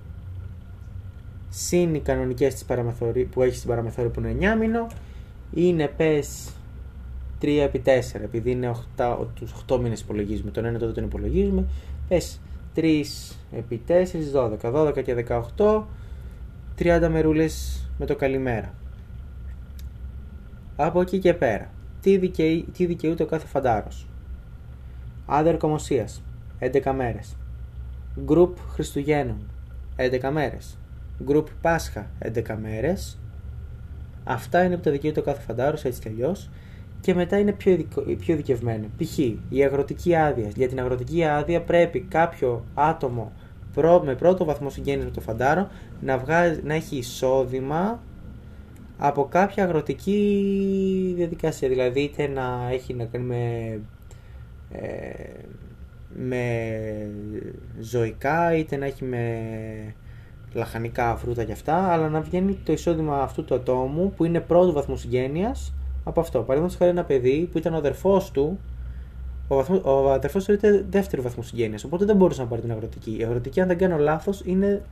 συν 1.54 1.94
οι 1.94 2.00
κανονικές 2.00 2.64
που 3.30 3.42
έχει 3.42 3.56
στην 3.56 3.68
παραμεθόρη 3.68 4.08
που 4.08 4.20
είναι 4.20 4.54
9 4.54 4.58
μήνο, 4.58 4.86
είναι 5.54 5.88
πες 5.96 6.52
3 7.40 7.46
επί 7.62 7.82
4, 7.84 7.90
επειδή 8.22 8.50
είναι 8.50 8.74
8, 8.96 9.16
τους 9.34 9.52
8 9.68 9.78
μήνες 9.78 10.00
υπολογίζουμε, 10.00 10.50
τον 10.50 10.64
ένα 10.64 10.78
τότε 10.78 10.92
τον 10.92 11.04
υπολογίζουμε, 11.04 11.64
πες 12.08 12.40
3 12.74 13.02
επί 13.52 13.82
4, 13.88 14.30
12, 14.32 14.72
12 14.72 15.02
και 15.02 15.14
18, 15.56 15.84
30 16.78 17.08
μερούλες 17.10 17.86
με 17.98 18.06
το 18.06 18.16
καλημέρα. 18.16 18.74
Από 20.76 21.00
εκεί 21.00 21.18
και 21.18 21.34
πέρα, 21.34 21.70
τι, 22.00 22.16
δικαιεί, 22.16 22.66
τι 22.72 22.86
δικαιούται 22.86 23.22
ο 23.22 23.26
κάθε 23.26 23.46
φαντάρος; 23.46 24.06
Άδερ 25.26 25.56
Κομωσίας, 25.56 26.22
11 26.58 26.92
μέρες. 26.92 27.36
Γκρουπ 28.24 28.58
Χριστουγέννων, 28.58 29.38
11 29.96 30.30
μέρες. 30.30 30.76
Γκρουπ 31.24 31.46
Πάσχα, 31.60 32.10
11 32.18 32.56
μέρες. 32.62 33.18
Αυτά 34.24 34.64
είναι 34.64 34.76
που 34.76 34.82
τα 34.82 34.90
δικαιούται 34.90 35.20
ο 35.20 35.22
κάθε 35.22 35.40
φαντάρος, 35.40 35.84
έτσι 35.84 36.00
κι 36.00 36.08
αλλιώς 36.08 36.50
και 37.02 37.14
μετά 37.14 37.38
είναι 37.38 37.52
πιο, 37.52 37.72
ειδικο, 37.72 38.02
πιο 38.02 38.34
ειδικευμένο. 38.34 38.86
Π.χ. 38.96 39.18
η 39.48 39.64
αγροτική 39.64 40.14
άδεια. 40.14 40.48
Για 40.56 40.68
την 40.68 40.80
αγροτική 40.80 41.24
άδεια 41.24 41.62
πρέπει 41.62 42.00
κάποιο 42.00 42.64
άτομο 42.74 43.32
με 44.04 44.14
πρώτο 44.14 44.44
βαθμό 44.44 44.70
συγγένεια 44.70 45.04
με 45.04 45.10
το 45.10 45.20
φαντάρο 45.20 45.68
να, 46.00 46.18
βγάζει, 46.18 46.60
να 46.64 46.74
έχει 46.74 46.96
εισόδημα 46.96 48.02
από 48.98 49.24
κάποια 49.24 49.64
αγροτική 49.64 51.12
διαδικασία. 51.16 51.68
Δηλαδή 51.68 52.00
είτε 52.00 52.26
να 52.28 52.68
έχει 52.70 52.94
να 52.94 53.04
κάνει 53.04 53.24
με, 53.24 53.80
ε, 54.70 55.12
με 56.14 56.44
ζωικά 57.80 58.56
είτε 58.56 58.76
να 58.76 58.86
έχει 58.86 59.04
με 59.04 59.36
λαχανικά 60.52 61.16
φρούτα 61.16 61.44
και 61.44 61.52
αυτά 61.52 61.76
αλλά 61.76 62.08
να 62.08 62.20
βγαίνει 62.20 62.58
το 62.64 62.72
εισόδημα 62.72 63.22
αυτού 63.22 63.44
του 63.44 63.54
ατόμου 63.54 64.12
που 64.16 64.24
είναι 64.24 64.40
πρώτο 64.40 64.72
βαθμό 64.72 64.96
συγγένειας 64.96 65.72
από 66.04 66.20
αυτό. 66.20 66.38
Παραδείγματος 66.38 66.76
χάρη 66.76 66.90
ένα 66.90 67.04
παιδί 67.04 67.48
που 67.52 67.58
ήταν 67.58 67.74
ο 67.74 67.76
αδερφός 67.76 68.30
του, 68.30 68.58
ο, 69.48 69.54
βαθμός, 69.54 69.80
ο 69.84 70.12
αδερφός 70.12 70.44
του 70.44 70.52
ήταν 70.52 70.86
δεύτερο 70.90 71.22
βαθμό 71.22 71.42
συγγένειας. 71.42 71.84
Οπότε 71.84 72.04
δεν 72.04 72.16
μπορούσε 72.16 72.40
να 72.40 72.46
πάρει 72.46 72.60
την 72.60 72.70
αγροτική. 72.70 73.16
Η 73.18 73.24
αγροτική, 73.24 73.60
αν 73.60 73.68
δεν 73.68 73.78
κάνω 73.78 73.96
λάθος, 73.96 74.42
είναι 74.44 74.82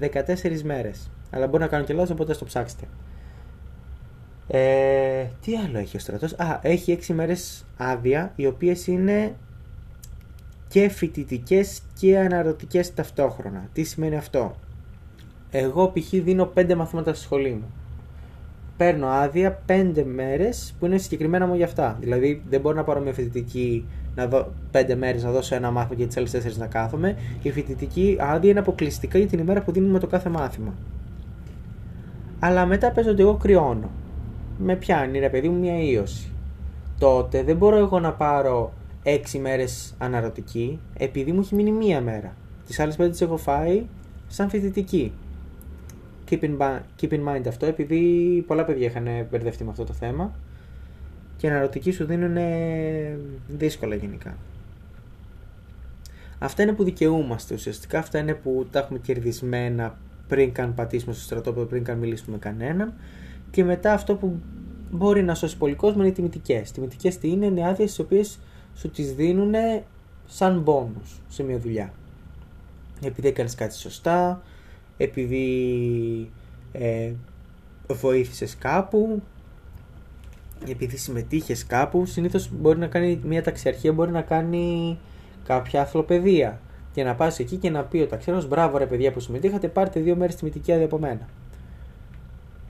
14 0.00 0.62
μέρες. 0.62 1.10
Αλλά 1.30 1.46
μπορεί 1.46 1.62
να 1.62 1.68
κάνω 1.68 1.84
και 1.84 1.92
λάθος, 1.92 2.10
οπότε 2.10 2.34
το 2.34 2.44
ψάξετε. 2.44 2.84
Ε, 4.48 5.26
τι 5.40 5.56
άλλο 5.56 5.78
έχει 5.78 5.96
ο 5.96 6.00
στρατός; 6.00 6.32
Α, 6.32 6.58
έχει 6.62 6.92
6 6.92 7.14
μέρες 7.14 7.66
άδεια, 7.76 8.32
οι 8.36 8.46
οποίες 8.46 8.86
είναι 8.86 9.34
και 10.68 10.88
φοιτητικές 10.88 11.82
και 11.98 12.18
αναρωτικές 12.18 12.94
ταυτόχρονα. 12.94 13.68
Τι 13.72 13.84
σημαίνει 13.84 14.16
αυτό; 14.16 14.54
Εγώ 15.50 15.92
π.χ. 15.94 16.10
δίνω 16.10 16.52
5 16.54 16.74
μαθήματα 16.74 17.14
στη 17.14 17.24
σχολή 17.24 17.50
μου 17.50 17.72
παίρνω 18.76 19.06
άδεια 19.06 19.52
πέντε 19.66 20.04
μέρες 20.04 20.74
που 20.78 20.86
είναι 20.86 20.98
συγκεκριμένα 20.98 21.46
μου 21.46 21.54
για 21.54 21.64
αυτά. 21.64 21.96
Δηλαδή 22.00 22.42
δεν 22.48 22.60
μπορώ 22.60 22.76
να 22.76 22.84
πάρω 22.84 23.00
μια 23.00 23.12
φοιτητική 23.12 23.86
να 24.14 24.26
δω 24.26 24.52
πέντε 24.70 24.94
μέρες 24.94 25.22
να 25.22 25.30
δώσω 25.30 25.54
ένα 25.54 25.70
μάθημα 25.70 25.94
και 25.94 26.06
τις 26.06 26.16
άλλες 26.16 26.30
τέσσερις 26.30 26.56
να 26.56 26.66
κάθομαι. 26.66 27.16
Η 27.42 27.50
φοιτητική 27.50 28.16
άδεια 28.20 28.50
είναι 28.50 28.58
αποκλειστικά 28.58 29.18
για 29.18 29.26
την 29.26 29.38
ημέρα 29.38 29.62
που 29.62 29.72
δίνουμε 29.72 29.98
το 29.98 30.06
κάθε 30.06 30.28
μάθημα. 30.28 30.74
Αλλά 32.38 32.66
μετά 32.66 32.90
παίζω 32.90 33.10
ότι 33.10 33.22
εγώ 33.22 33.34
κρυώνω. 33.34 33.90
Με 34.58 34.76
πιάνει 34.76 35.18
ρε 35.18 35.28
παιδί 35.28 35.48
μου 35.48 35.58
μια 35.58 35.82
ίωση. 35.82 36.30
Τότε 36.98 37.42
δεν 37.42 37.56
μπορώ 37.56 37.76
εγώ 37.76 38.00
να 38.00 38.12
πάρω 38.12 38.72
έξι 39.02 39.38
μέρες 39.38 39.94
αναρωτική 39.98 40.80
επειδή 40.96 41.32
μου 41.32 41.40
έχει 41.40 41.54
μείνει 41.54 41.72
μία 41.72 42.00
μέρα. 42.00 42.36
Τις 42.66 42.80
άλλες 42.80 42.96
πέντε 42.96 43.10
τις 43.10 43.20
έχω 43.20 43.36
φάει 43.36 43.86
σαν 44.26 44.48
φοιτητική 44.48 45.12
keep 46.30 46.40
in, 46.40 46.80
keep 47.00 47.10
in 47.10 47.24
mind 47.28 47.42
αυτό 47.48 47.66
επειδή 47.66 48.44
πολλά 48.46 48.64
παιδιά 48.64 48.86
είχαν 48.86 49.26
μπερδευτεί 49.30 49.64
με 49.64 49.70
αυτό 49.70 49.84
το 49.84 49.92
θέμα 49.92 50.34
και 51.36 51.48
αναρωτικοί 51.48 51.90
σου 51.90 52.04
δίνουν 52.04 52.36
δύσκολα 53.48 53.94
γενικά. 53.94 54.36
Αυτά 56.38 56.62
είναι 56.62 56.72
που 56.72 56.84
δικαιούμαστε 56.84 57.54
ουσιαστικά, 57.54 57.98
αυτά 57.98 58.18
είναι 58.18 58.34
που 58.34 58.66
τα 58.70 58.78
έχουμε 58.78 58.98
κερδισμένα 58.98 59.98
πριν 60.28 60.52
καν 60.52 60.74
πατήσουμε 60.74 61.14
στο 61.14 61.22
στρατόπεδο, 61.22 61.66
πριν 61.66 61.84
καν 61.84 61.98
μιλήσουμε 61.98 62.32
με 62.32 62.38
κανέναν 62.38 62.94
και 63.50 63.64
μετά 63.64 63.92
αυτό 63.92 64.14
που 64.14 64.40
μπορεί 64.90 65.22
να 65.22 65.34
σώσει 65.34 65.56
πολύ 65.56 65.74
κόσμο 65.74 66.00
είναι 66.00 66.10
οι 66.10 66.14
τιμητικές. 66.14 66.70
Τιμητικές 66.70 67.18
τι 67.18 67.28
είναι, 67.28 67.46
είναι 67.46 67.68
άδειες 67.68 67.88
τις 67.88 67.98
οποίες 67.98 68.38
σου 68.74 68.90
τις 68.90 69.14
δίνουν 69.14 69.54
σαν 70.26 70.60
μπόνους 70.60 71.20
σε 71.28 71.42
μια 71.42 71.58
δουλειά. 71.58 71.92
Επειδή 73.04 73.28
έκανες 73.28 73.54
κάτι 73.54 73.74
σωστά, 73.74 74.42
επειδή 74.96 76.30
ε, 76.72 77.12
βοήθησες 77.88 78.56
κάπου, 78.56 79.22
επειδή 80.68 80.96
συμμετείχες 80.96 81.66
κάπου, 81.66 82.06
συνήθως 82.06 82.50
μπορεί 82.52 82.78
να 82.78 82.86
κάνει 82.86 83.20
μια 83.24 83.42
ταξιαρχία, 83.42 83.92
μπορεί 83.92 84.10
να 84.10 84.22
κάνει 84.22 84.98
κάποια 85.44 85.80
αθλοπαιδεία 85.80 86.60
και 86.92 87.04
να 87.04 87.14
πας 87.14 87.38
εκεί 87.38 87.56
και 87.56 87.70
να 87.70 87.84
πει 87.84 87.98
ο 87.98 88.06
ταξιέρος 88.06 88.48
μπράβο 88.48 88.78
ρε 88.78 88.86
παιδιά 88.86 89.12
που 89.12 89.20
συμμετείχατε 89.20 89.68
πάρτε 89.68 90.00
δύο 90.00 90.16
μέρες 90.16 90.34
τιμητική 90.34 90.72
άδεια 90.72 90.84
από 90.84 90.98
μένα. 90.98 91.28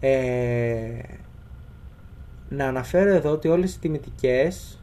Ε, 0.01 0.99
να 2.49 2.67
αναφέρω 2.67 3.11
εδώ 3.11 3.31
ότι 3.31 3.49
όλες 3.49 3.75
οι 3.75 3.79
τιμητικές 3.79 4.81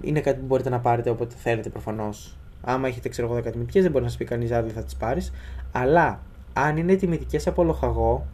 είναι 0.00 0.20
κάτι 0.20 0.40
που 0.40 0.46
μπορείτε 0.46 0.68
να 0.70 0.80
πάρετε 0.80 1.10
όποτε 1.10 1.34
θέλετε 1.38 1.68
προφανώς 1.68 2.36
Άμα 2.64 2.88
έχετε 2.88 3.08
ξέρω 3.08 3.28
εγώ 3.28 3.36
10 3.36 3.52
τιμητικέ, 3.52 3.82
δεν 3.82 3.90
μπορεί 3.90 4.04
να 4.04 4.10
σας 4.10 4.18
πει 4.18 4.24
κανείς 4.24 4.50
άδεια 4.50 4.72
θα 4.72 4.82
τις 4.82 4.96
πάρεις. 4.96 5.32
Αλλά 5.72 6.20
αν 6.52 6.76
είναι 6.76 6.94
τιμητικές 6.94 7.46
από 7.46 7.64
λοχαγό, 7.64 8.26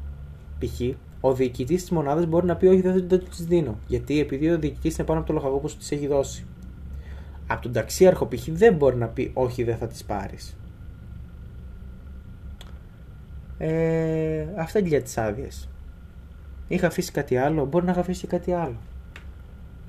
π.χ., 0.59 0.81
ο 1.21 1.35
διοικητής 1.35 1.81
της 1.81 1.91
μονάδας 1.91 2.27
μπορεί 2.27 2.47
να 2.47 2.57
πει: 2.57 2.67
Όχι, 2.67 2.81
δεν, 2.81 3.09
δεν 3.09 3.19
του 3.19 3.27
τις 3.29 3.45
δίνω. 3.45 3.79
Γιατί 3.87 4.21
επειδή 4.21 4.51
ο 4.51 4.59
διοικητής 4.59 4.97
είναι 4.97 5.07
πάνω 5.07 5.19
από 5.19 5.29
το 5.29 5.35
λοχαγό 5.35 5.59
που 5.59 5.69
σου 5.69 5.77
τις 5.77 5.93
έχει 5.93 6.07
δώσει. 6.07 6.47
Από 7.47 7.63
τον 7.63 7.73
ταξίαρχο 7.73 8.27
π.χ. 8.27 8.49
δεν 8.51 8.75
μπορεί 8.75 8.97
να 8.97 9.07
πει: 9.07 9.31
Όχι, 9.35 9.63
δεν 9.63 9.77
θα 9.77 9.87
τις 9.87 10.05
πάρεις. 10.05 10.57
Ε, 13.59 14.47
αυτά 14.57 14.79
είναι 14.79 14.89
για 14.89 15.03
τις 15.03 15.19
άδειες. 15.19 15.69
Είχα 16.69 16.87
αφήσει 16.87 17.13
κάτι 17.13 17.37
άλλο, 17.37 17.65
μπορεί 17.65 17.85
να 17.85 17.91
είχα 17.91 18.01
αφήσει 18.01 18.27
κάτι 18.27 18.53
άλλο. 18.53 18.77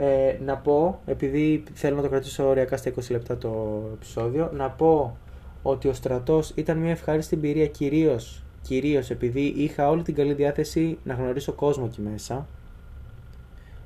Ε, 0.01 0.37
να 0.45 0.57
πω, 0.57 0.99
επειδή 1.05 1.63
θέλω 1.73 1.95
να 1.95 2.01
το 2.01 2.09
κρατήσω 2.09 2.47
ωριακά 2.47 2.77
στα 2.77 2.91
20 2.91 2.93
λεπτά 3.09 3.37
το 3.37 3.81
επεισόδιο, 3.93 4.51
να 4.53 4.69
πω 4.69 5.17
ότι 5.61 5.87
ο 5.87 5.93
στρατός 5.93 6.51
ήταν 6.55 6.77
μια 6.77 6.91
ευχάριστη 6.91 7.35
εμπειρία 7.35 7.67
κυρίως, 7.67 8.43
κυρίως 8.61 9.09
επειδή 9.09 9.41
είχα 9.41 9.89
όλη 9.89 10.01
την 10.01 10.15
καλή 10.15 10.33
διάθεση 10.33 10.97
να 11.03 11.13
γνωρίσω 11.13 11.53
κόσμο 11.53 11.89
εκεί 11.91 12.01
μέσα, 12.01 12.47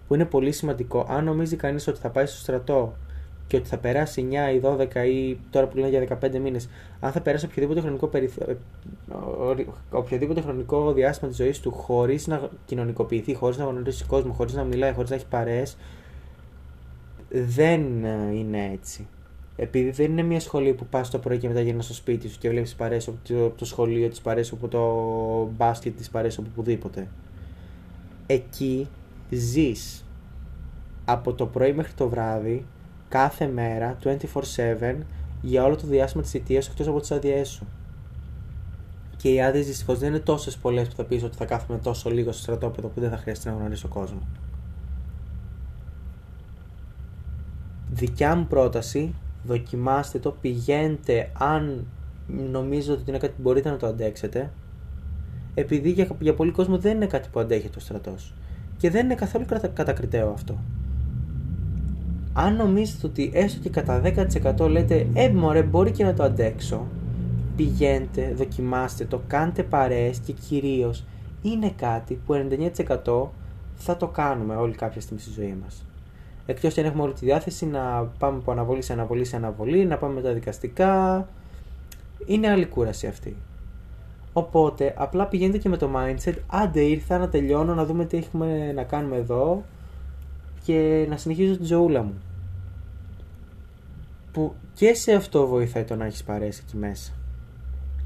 που 0.08 0.14
είναι 0.14 0.26
πολύ 0.26 0.52
σημαντικό. 0.52 1.06
Αν 1.10 1.24
νομίζει 1.24 1.56
κανείς 1.56 1.88
ότι 1.88 2.00
θα 2.00 2.10
πάει 2.10 2.26
στο 2.26 2.38
στρατό 2.38 2.94
και 3.48 3.58
ότι 3.58 3.68
θα 3.68 3.78
περάσει 3.78 4.28
9 4.32 4.56
ή 4.56 4.62
12 4.64 5.06
ή 5.08 5.40
τώρα 5.50 5.68
που 5.68 5.78
λένε 5.78 5.90
για 5.90 6.20
15 6.22 6.40
μήνες, 6.40 6.70
αν 7.00 7.12
θα 7.12 7.22
περάσει 7.22 7.46
οποιοδήποτε 7.46 7.82
χρονικό, 7.82 8.08
περιθ... 8.08 8.38
Ε, 8.38 8.56
οποιοδήποτε 9.90 10.42
χρονικό 10.42 10.94
διάστημα 10.94 11.30
της 11.30 11.38
ζωής 11.38 11.60
του 11.60 11.72
χωρίς 11.72 12.28
να 12.28 12.50
κοινωνικοποιηθεί, 12.66 13.34
χωρίς 13.34 13.58
να 13.58 13.66
γνωρίσει 13.66 14.06
κόσμο, 14.06 14.34
χωρίς 14.34 14.54
να 14.54 14.64
μιλάει, 14.64 14.94
χωρίς 14.94 15.10
να 15.10 15.16
έχει 15.16 15.28
παρέες, 15.28 15.78
δεν 17.34 18.06
ε, 18.06 18.36
είναι 18.36 18.70
έτσι. 18.74 19.08
Επειδή 19.56 19.90
δεν 19.90 20.12
είναι 20.12 20.22
μια 20.22 20.40
σχολή 20.40 20.74
που 20.74 20.86
πας 20.86 21.10
το 21.10 21.20
πρωί 21.20 21.38
και 21.38 21.48
μετά 21.48 21.62
γυρνάς 21.62 21.86
στο 21.86 21.94
σπίτι 21.94 22.30
σου 22.30 22.38
και 22.40 22.50
βλέπεις 22.50 22.76
παρέσει 22.76 23.10
από 23.10 23.34
το, 23.34 23.50
το 23.50 23.66
σχολείο, 23.66 24.10
τις 24.10 24.22
παρέσει 24.22 24.52
από 24.54 24.68
το 24.68 24.82
μπάσκετ, 25.58 25.98
τις 25.98 26.10
παρέσει 26.10 26.40
από 26.40 26.50
οπουδήποτε. 26.52 27.08
Εκεί 28.28 28.88
ζεις 29.30 30.06
από 31.06 31.34
το 31.34 31.46
πρωί 31.46 31.74
μέχρι 31.74 31.94
το 31.94 32.10
βράδυ, 32.10 32.66
κάθε 33.10 33.48
μέρα, 33.48 33.98
24-7, 34.04 34.96
για 35.42 35.64
όλο 35.64 35.76
το 35.76 35.88
διάστημα 35.88 36.24
της 36.24 36.32
θητείας 36.32 36.68
εκτός 36.68 36.88
από 36.88 37.00
τις 37.00 37.12
άδειές 37.12 37.50
σου. 37.50 37.68
Και 39.18 39.34
οι 39.34 39.42
άδειες 39.42 39.66
δυστυχώς 39.66 40.00
δεν 40.00 40.10
είναι 40.10 40.20
τόσες 40.20 40.58
πολλές 40.58 40.88
που 40.88 40.96
θα 40.96 41.04
πεις 41.04 41.24
ότι 41.24 41.38
θα 41.38 41.46
κάθομαι 41.46 41.80
τόσο 41.80 42.10
λίγο 42.10 42.32
στο 42.32 42.42
στρατόπεδο 42.42 42.88
που 42.88 43.00
δεν 43.00 43.10
θα 43.10 43.18
χρειάζεται 43.18 43.50
να 43.50 43.56
γνωρίσω 43.56 43.88
κόσμος. 43.88 44.24
Δικιά 47.94 48.36
μου 48.36 48.46
πρόταση, 48.48 49.14
δοκιμάστε 49.44 50.20
το, 50.20 50.36
πηγαίνετε 50.42 51.32
αν 51.34 51.86
νομίζετε 52.52 52.92
ότι 52.92 53.10
είναι 53.10 53.18
κάτι 53.18 53.34
που 53.36 53.42
μπορείτε 53.42 53.70
να 53.70 53.78
το 53.78 53.88
αντέξετε, 53.88 54.52
επειδή 55.54 55.90
για, 55.90 56.08
για 56.20 56.34
πολλοί 56.34 56.52
κόσμο 56.52 56.78
δεν 56.78 56.96
είναι 56.96 57.08
κάτι 57.08 57.30
που 57.32 57.40
αντέχει 57.40 57.70
ο 57.78 57.80
στρατός. 57.80 58.34
Και 58.78 58.90
δεν 58.90 59.06
είναι 59.06 59.16
καθόλου 59.16 59.46
κατακριτέο 59.74 60.30
αυτό. 60.30 60.58
Αν 62.34 62.56
νομίζετε 62.56 63.08
ότι 63.08 63.32
έστω 63.34 63.60
και 63.60 63.70
κατά 63.70 64.02
10% 64.58 64.70
λέτε 64.70 65.08
«Ε, 65.14 65.30
μωρέ, 65.30 65.64
μπορεί 65.64 65.92
και 65.92 66.04
να 66.04 66.14
το 66.14 66.24
αντέξω», 66.24 66.88
πηγαίνετε, 67.56 68.34
δοκιμάστε 68.38 69.06
το, 69.06 69.22
κάντε 69.28 69.64
παρέες 69.64 70.18
και 70.18 70.32
κυρίως 70.32 71.04
είναι 71.42 71.74
κάτι 71.76 72.20
που 72.26 72.48
99% 73.04 73.28
θα 73.76 73.98
το 73.98 74.08
κάνουμε 74.08 74.56
όλοι 74.56 74.74
κάποια 74.74 75.02
στιγμή 75.02 75.22
στη 75.22 75.32
ζωή 75.32 75.58
μας. 75.64 75.86
Εκτός 76.46 76.78
αν 76.78 76.86
έχουμε 76.86 77.04
όλη 77.04 77.14
τη 77.14 77.26
διάθεση 77.26 77.66
να 77.66 78.12
πάμε 78.20 78.38
από 78.38 78.52
αναβολή 78.52 78.82
σε 78.82 78.94
αναβολή 78.94 79.26
σε 79.26 79.36
αναβολή, 79.36 79.86
να 79.86 79.98
πάμε 79.98 80.14
με 80.14 80.22
τα 80.22 80.34
δικαστικά. 80.34 81.28
Είναι 82.26 82.50
άλλη 82.50 82.66
κούραση 82.66 83.08
αυτή. 83.08 83.36
Οπότε 84.34 84.94
απλά 84.98 85.28
πηγαίνετε 85.28 85.58
και 85.58 85.70
με 85.70 85.78
το 85.78 85.90
mindset, 85.96 86.36
άντε 86.48 86.82
ήρθα 86.82 87.18
να 87.18 87.30
τελειώνω, 87.30 87.74
να 87.74 87.86
δούμε 87.86 88.06
τι 88.06 88.18
έχουμε 88.18 88.72
να 88.72 88.84
κάνουμε 88.84 89.16
εδώ 89.16 89.64
και 90.64 91.06
να 91.10 91.18
συνεχίζω 91.18 91.58
την 91.58 91.66
ζωούλα 91.66 92.04
μου. 92.04 92.22
Που 94.32 94.54
και 94.74 94.94
σε 94.94 95.14
αυτό 95.14 95.48
βοηθάει 95.48 95.84
το 95.84 95.96
να 95.96 96.06
έχεις 96.06 96.24
παρέσει 96.24 96.64
εκεί 96.68 96.78
μέσα. 96.78 97.12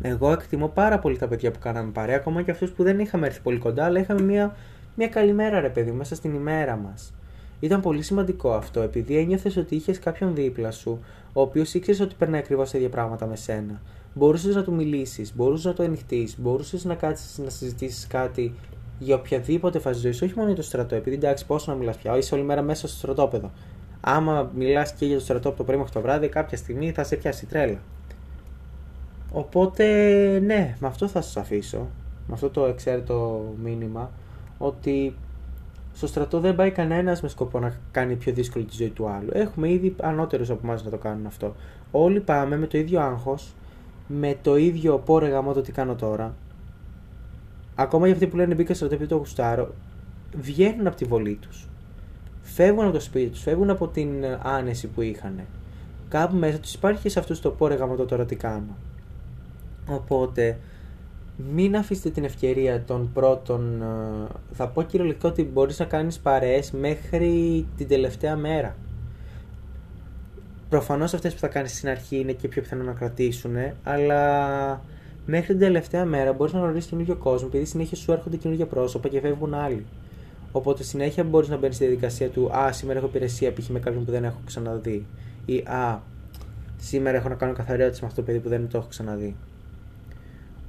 Εγώ 0.01 0.31
εκτιμώ 0.31 0.67
πάρα 0.67 0.99
πολύ 0.99 1.17
τα 1.17 1.27
παιδιά 1.27 1.51
που 1.51 1.59
κάναμε 1.59 1.91
παρέα, 1.91 2.15
ακόμα 2.15 2.41
και 2.41 2.51
αυτούς 2.51 2.71
που 2.71 2.83
δεν 2.83 2.99
είχαμε 2.99 3.25
έρθει 3.25 3.41
πολύ 3.41 3.57
κοντά, 3.57 3.85
αλλά 3.85 3.99
είχαμε 3.99 4.21
μια, 4.21 4.55
μια 4.95 5.07
καλημέρα, 5.07 5.59
ρε 5.59 5.69
παιδί, 5.69 5.91
μέσα 5.91 6.15
στην 6.15 6.33
ημέρα 6.33 6.75
μας. 6.75 7.13
Ήταν 7.59 7.81
πολύ 7.81 8.01
σημαντικό 8.01 8.51
αυτό, 8.53 8.81
επειδή 8.81 9.17
ένιωθες 9.17 9.57
ότι 9.57 9.75
είχες 9.75 9.99
κάποιον 9.99 10.35
δίπλα 10.35 10.71
σου, 10.71 10.99
ο 11.33 11.41
οποίος 11.41 11.73
ήξερε 11.73 12.03
ότι 12.03 12.15
περνάει 12.17 12.39
ακριβώς 12.39 12.71
τα 12.71 12.77
ίδια 12.77 12.89
πράγματα 12.89 13.25
με 13.25 13.35
σένα. 13.35 13.81
Μπορούσες 14.13 14.55
να 14.55 14.63
του 14.63 14.73
μιλήσεις, 14.73 15.35
μπορούσες 15.35 15.65
να 15.65 15.73
το 15.73 15.83
ανοιχτείς, 15.83 16.39
μπορούσες 16.39 16.85
να 16.85 16.95
κάτσεις 16.95 17.37
να 17.37 17.49
συζητήσεις 17.49 18.07
κάτι 18.07 18.53
για 18.99 19.15
οποιαδήποτε 19.15 19.79
φάση 19.79 19.99
ζωής, 19.99 20.21
όχι 20.21 20.33
μόνο 20.35 20.47
για 20.47 20.55
το 20.55 20.61
στρατό. 20.61 20.95
Επειδή 20.95 21.15
εντάξει, 21.15 21.45
πόσο 21.45 21.71
να 21.71 21.77
μιλάς 21.77 21.97
πια, 21.97 22.17
είσαι 22.17 22.35
όλη 22.35 22.43
μέρα 22.43 22.61
μέσα 22.61 22.87
στο 22.87 22.97
στρατόπεδο. 22.97 23.51
Άμα 24.01 24.51
μιλάς 24.55 24.93
και 24.93 25.05
για 25.05 25.17
το 25.17 25.23
στρατό 25.23 25.47
από 25.47 25.57
το 25.57 25.63
πρωί 25.63 25.77
μέχρι 25.77 25.91
το 25.91 26.01
βράδυ, 26.01 26.27
κάποια 26.27 26.57
στιγμή 26.57 26.91
θα 26.91 27.03
σε 27.03 27.15
πιάσει 27.15 27.45
τρέλα. 27.45 27.79
Οπότε, 29.31 29.85
ναι, 30.39 30.75
με 30.79 30.87
αυτό 30.87 31.07
θα 31.07 31.21
σας 31.21 31.37
αφήσω. 31.37 31.87
Με 32.27 32.33
αυτό 32.33 32.49
το 32.49 32.65
εξαίρετο 32.65 33.45
μήνυμα. 33.63 34.11
Ότι 34.57 35.15
στο 35.97 36.07
στρατό 36.07 36.39
δεν 36.39 36.55
πάει 36.55 36.71
κανένας 36.71 37.21
με 37.21 37.27
σκοπό 37.27 37.59
να 37.59 37.73
κάνει 37.91 38.15
πιο 38.15 38.33
δύσκολη 38.33 38.65
τη 38.65 38.75
ζωή 38.75 38.89
του 38.89 39.07
άλλου. 39.07 39.29
Έχουμε 39.31 39.71
ήδη 39.71 39.95
ανώτερους 40.01 40.49
από 40.49 40.59
εμάς 40.63 40.83
να 40.83 40.89
το 40.89 40.97
κάνουν 40.97 41.25
αυτό. 41.25 41.55
Όλοι 41.91 42.19
πάμε 42.19 42.57
με 42.57 42.67
το 42.67 42.77
ίδιο 42.77 43.01
άγχος, 43.01 43.53
με 44.07 44.37
το 44.41 44.55
ίδιο 44.57 44.97
πόρε 44.97 45.27
γαμό 45.27 45.53
το 45.53 45.61
τι 45.61 45.71
κάνω 45.71 45.95
τώρα. 45.95 46.35
Ακόμα 47.75 48.05
για 48.05 48.13
αυτοί 48.15 48.27
που 48.27 48.35
λένε 48.35 48.53
μπήκα 48.53 48.73
στο 48.73 48.75
στρατό 48.75 48.95
επειδή 48.95 49.09
το 49.09 49.17
γουστάρω, 49.17 49.73
βγαίνουν 50.41 50.87
από 50.87 50.95
τη 50.95 51.05
βολή 51.05 51.35
τους. 51.41 51.67
Φεύγουν 52.41 52.83
από 52.83 52.93
το 52.93 52.99
σπίτι 52.99 53.29
τους, 53.29 53.41
φεύγουν 53.41 53.69
από 53.69 53.87
την 53.87 54.09
άνεση 54.43 54.87
που 54.87 55.01
είχαν. 55.01 55.39
Κάπου 56.09 56.35
μέσα 56.35 56.59
τους 56.59 56.73
υπάρχει 56.73 57.09
σε 57.09 57.19
αυτούς 57.19 57.39
το 57.39 57.49
πόρε 57.49 57.75
γαμό 57.75 57.95
το 57.95 58.05
τώρα 58.05 58.25
τι 58.25 58.35
κάνω. 58.35 58.75
Οπότε 59.89 60.57
μην 61.53 61.75
αφήσετε 61.75 62.09
την 62.09 62.23
ευκαιρία 62.23 62.83
των 62.83 63.09
πρώτων. 63.13 63.81
Ε, 63.81 63.85
θα 64.51 64.67
πω 64.67 64.81
κυριολεκτικά 64.81 65.27
ότι 65.27 65.43
μπορείς 65.43 65.79
να 65.79 65.85
κάνεις 65.85 66.19
παρέες 66.19 66.71
μέχρι 66.71 67.65
την 67.77 67.87
τελευταία 67.87 68.35
μέρα. 68.35 68.75
Προφανώς 70.69 71.13
αυτές 71.13 71.33
που 71.33 71.39
θα 71.39 71.47
κάνεις 71.47 71.77
στην 71.77 71.89
αρχή 71.89 72.19
είναι 72.19 72.31
και 72.31 72.47
πιο 72.47 72.61
πιθανό 72.61 72.83
να 72.83 72.91
κρατήσουν, 72.91 73.55
αλλά 73.83 74.81
μέχρι 75.25 75.47
την 75.47 75.59
τελευταία 75.59 76.05
μέρα 76.05 76.33
μπορείς 76.33 76.53
να 76.53 76.59
γνωρίσει 76.59 76.89
τον 76.89 76.99
ίδιο 76.99 77.15
κόσμο, 77.15 77.47
επειδή 77.51 77.65
συνέχεια 77.65 77.97
σου 77.97 78.11
έρχονται 78.11 78.37
καινούργια 78.37 78.65
πρόσωπα 78.65 79.07
και 79.07 79.19
φεύγουν 79.19 79.53
άλλοι. 79.53 79.85
Οπότε 80.51 80.83
συνέχεια 80.83 81.23
μπορείς 81.23 81.49
να 81.49 81.57
μπαίνεις 81.57 81.75
στη 81.75 81.85
διαδικασία 81.85 82.29
του 82.29 82.51
Α, 82.57 82.71
σήμερα 82.71 82.99
έχω 82.99 83.07
υπηρεσία 83.07 83.53
π.χ. 83.53 83.67
με 83.67 83.79
κάποιον 83.79 84.05
που 84.05 84.11
δεν 84.11 84.23
έχω 84.23 84.39
ξαναδεί. 84.45 85.05
Ή 85.45 85.57
Α, 85.57 86.01
σήμερα 86.77 87.17
έχω 87.17 87.29
να 87.29 87.35
κάνω 87.35 87.53
καθαριότητα 87.53 87.97
με 88.01 88.07
αυτό 88.07 88.21
το 88.21 88.25
παιδί 88.27 88.39
που 88.39 88.49
δεν 88.49 88.69
το 88.69 88.77
έχω 88.77 88.87
ξαναδεί. 88.87 89.35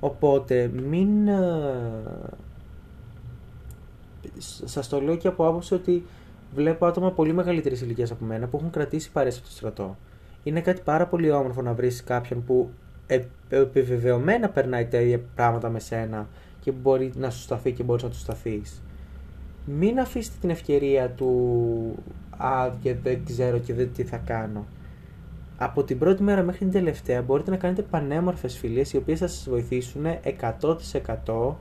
Οπότε 0.00 0.70
μην... 0.88 1.28
Ε, 1.28 1.72
σας 4.64 4.88
το 4.88 5.00
λέω 5.00 5.16
και 5.16 5.28
από 5.28 5.48
άποψη 5.48 5.74
ότι 5.74 6.04
βλέπω 6.54 6.86
άτομα 6.86 7.12
πολύ 7.12 7.32
μεγαλύτερης 7.32 7.80
ηλικίας 7.80 8.10
από 8.10 8.24
μένα 8.24 8.46
που 8.46 8.56
έχουν 8.56 8.70
κρατήσει 8.70 9.10
παρέσει 9.10 9.38
από 9.38 9.48
το 9.48 9.54
στρατό. 9.54 9.96
Είναι 10.42 10.60
κάτι 10.60 10.80
πάρα 10.84 11.06
πολύ 11.06 11.30
όμορφο 11.30 11.62
να 11.62 11.72
βρεις 11.72 12.04
κάποιον 12.04 12.44
που 12.44 12.70
επιβεβαιωμένα 13.48 14.48
περνάει 14.48 14.86
τα 14.86 15.00
ίδια 15.00 15.20
πράγματα 15.34 15.68
με 15.68 15.78
σένα 15.78 16.28
και 16.60 16.72
μπορεί 16.72 17.12
να 17.16 17.30
σου 17.30 17.40
σταθεί 17.40 17.72
και 17.72 17.82
μπορείς 17.82 18.02
να 18.02 18.08
του 18.08 18.16
σταθείς. 18.16 18.82
Μην 19.64 20.00
αφήσετε 20.00 20.36
την 20.40 20.50
ευκαιρία 20.50 21.10
του 21.10 21.94
Α, 22.36 22.70
και 22.82 22.94
δεν 22.94 23.24
ξέρω 23.24 23.58
και 23.58 23.74
δεν 23.74 23.92
τι 23.92 24.04
θα 24.04 24.16
κάνω 24.16 24.66
από 25.60 25.84
την 25.84 25.98
πρώτη 25.98 26.22
μέρα 26.22 26.42
μέχρι 26.42 26.58
την 26.58 26.70
τελευταία 26.70 27.22
μπορείτε 27.22 27.50
να 27.50 27.56
κάνετε 27.56 27.82
πανέμορφες 27.82 28.58
φιλίες 28.58 28.92
οι 28.92 28.96
οποίες 28.96 29.18
θα 29.18 29.26
σας 29.26 29.48
βοηθήσουν 29.48 30.04
100% 31.26 31.54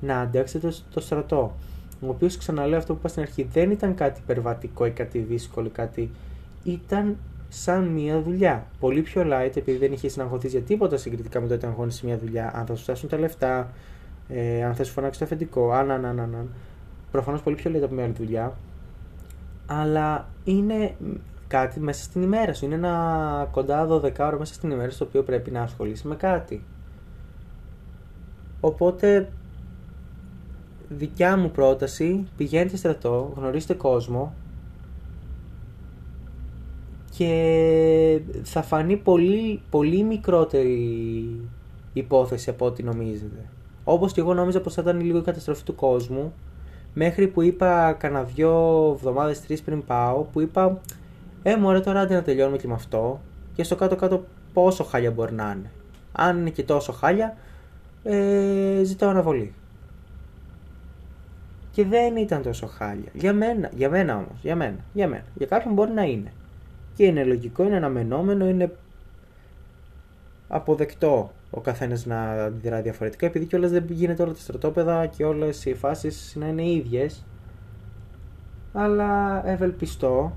να 0.00 0.20
αντέξετε 0.20 0.72
το 0.94 1.00
στρατό. 1.00 1.54
Ο 2.00 2.08
οποίος 2.08 2.36
ξαναλέω 2.36 2.78
αυτό 2.78 2.92
που 2.92 2.98
είπα 2.98 3.08
στην 3.08 3.22
αρχή 3.22 3.42
δεν 3.42 3.70
ήταν 3.70 3.94
κάτι 3.94 4.20
υπερβατικό 4.20 4.86
ή 4.86 4.90
κάτι 4.90 5.18
δύσκολο, 5.18 5.70
κάτι 5.72 6.10
ήταν 6.64 7.16
σαν 7.48 7.84
μια 7.84 8.20
δουλειά. 8.20 8.66
Πολύ 8.80 9.02
πιο 9.02 9.22
light 9.26 9.56
επειδή 9.56 9.78
δεν 9.78 9.92
είχε 9.92 10.08
συναγχωθεί 10.08 10.48
για 10.48 10.60
τίποτα 10.60 10.96
συγκριτικά 10.96 11.40
με 11.40 11.46
το 11.46 11.54
ότι 11.54 11.66
αγχώνει 11.66 11.96
μια 12.02 12.18
δουλειά. 12.18 12.52
Αν 12.54 12.66
θα 12.66 12.74
σου 12.74 12.82
φτάσουν 12.82 13.08
τα 13.08 13.18
λεφτά, 13.18 13.70
ε, 14.28 14.64
αν 14.64 14.74
θα 14.74 14.84
σου 14.84 14.92
φωνάξεις 14.92 15.18
το 15.18 15.24
αφεντικό, 15.24 15.70
αν, 15.72 15.90
αν, 15.90 16.04
αν, 16.04 16.20
αν. 16.20 16.48
Προφανώς 17.10 17.42
πολύ 17.42 17.56
πιο 17.56 17.70
light 17.74 17.82
από 17.82 17.94
μια 17.94 18.04
άλλη 18.04 18.12
δουλειά. 18.12 18.52
Αλλά 19.66 20.28
είναι 20.44 20.94
κάτι 21.50 21.80
μέσα 21.80 22.02
στην 22.02 22.22
ημέρα 22.22 22.54
σου. 22.54 22.64
Είναι 22.64 22.74
ένα 22.74 23.48
κοντά 23.50 23.88
12 23.88 24.12
ώρα 24.18 24.38
μέσα 24.38 24.54
στην 24.54 24.70
ημέρα 24.70 24.90
στο 24.90 25.04
οποίο 25.04 25.22
πρέπει 25.22 25.50
να 25.50 25.62
ασχολείσαι 25.62 26.08
με 26.08 26.16
κάτι. 26.16 26.64
Οπότε, 28.60 29.32
δικιά 30.88 31.36
μου 31.36 31.50
πρόταση, 31.50 32.26
πηγαίνετε 32.36 32.76
στρατό, 32.76 33.32
γνωρίστε 33.36 33.74
κόσμο 33.74 34.34
και 37.16 38.20
θα 38.42 38.62
φανεί 38.62 38.96
πολύ, 38.96 39.62
πολύ 39.70 40.02
μικρότερη 40.02 41.40
υπόθεση 41.92 42.50
από 42.50 42.66
ό,τι 42.66 42.82
νομίζετε. 42.82 43.48
Όπως 43.84 44.12
και 44.12 44.20
εγώ 44.20 44.34
νόμιζα 44.34 44.60
πως 44.60 44.74
θα 44.74 44.82
ήταν 44.82 45.00
λίγο 45.00 45.18
η 45.18 45.22
καταστροφή 45.22 45.62
του 45.64 45.74
κόσμου 45.74 46.32
μέχρι 46.94 47.28
που 47.28 47.42
είπα 47.42 47.92
κανένα 47.92 48.22
δυο 48.24 48.90
εβδομάδες, 48.96 49.40
τρεις 49.40 49.62
πριν 49.62 49.84
πάω, 49.84 50.22
που 50.32 50.40
είπα 50.40 50.80
ε, 51.42 51.56
μωρέ 51.56 51.80
τώρα 51.80 52.00
άντε 52.00 52.14
να 52.14 52.22
τελειώνουμε 52.22 52.56
και 52.56 52.66
με 52.66 52.74
αυτό 52.74 53.20
και 53.54 53.62
στο 53.62 53.76
κάτω-κάτω 53.76 54.24
πόσο 54.52 54.84
χάλια 54.84 55.10
μπορεί 55.10 55.32
να 55.32 55.54
είναι. 55.56 55.70
Αν 56.12 56.38
είναι 56.38 56.50
και 56.50 56.62
τόσο 56.62 56.92
χάλια, 56.92 57.36
ε, 58.02 58.80
ζητάω 58.84 59.10
αναβολή. 59.10 59.54
Και 61.70 61.84
δεν 61.84 62.16
ήταν 62.16 62.42
τόσο 62.42 62.66
χάλια. 62.66 63.10
Για 63.12 63.32
μένα, 63.32 63.70
για 63.74 63.90
μένα 63.90 64.16
όμως, 64.16 64.40
για 64.42 64.56
μένα, 64.56 64.78
για 64.92 65.08
μένα. 65.08 65.24
Για 65.34 65.46
κάποιον 65.46 65.74
μπορεί 65.74 65.90
να 65.90 66.02
είναι. 66.02 66.32
Και 66.94 67.04
είναι 67.04 67.24
λογικό, 67.24 67.64
είναι 67.64 67.76
αναμενόμενο, 67.76 68.48
είναι 68.48 68.72
αποδεκτό 70.48 71.32
ο 71.50 71.60
καθένας 71.60 72.06
να 72.06 72.44
αντιδρά 72.44 72.80
διαφορετικά, 72.82 73.26
επειδή 73.26 73.44
κιόλας 73.44 73.70
δεν 73.70 73.84
γίνεται 73.88 74.22
όλα 74.22 74.32
τα 74.32 74.38
στρατόπεδα 74.38 75.06
και 75.06 75.24
όλες 75.24 75.64
οι 75.64 75.74
φάσεις 75.74 76.34
να 76.38 76.46
είναι 76.46 76.70
ίδιες. 76.70 77.24
Αλλά 78.72 79.42
ευελπιστώ 79.48 80.36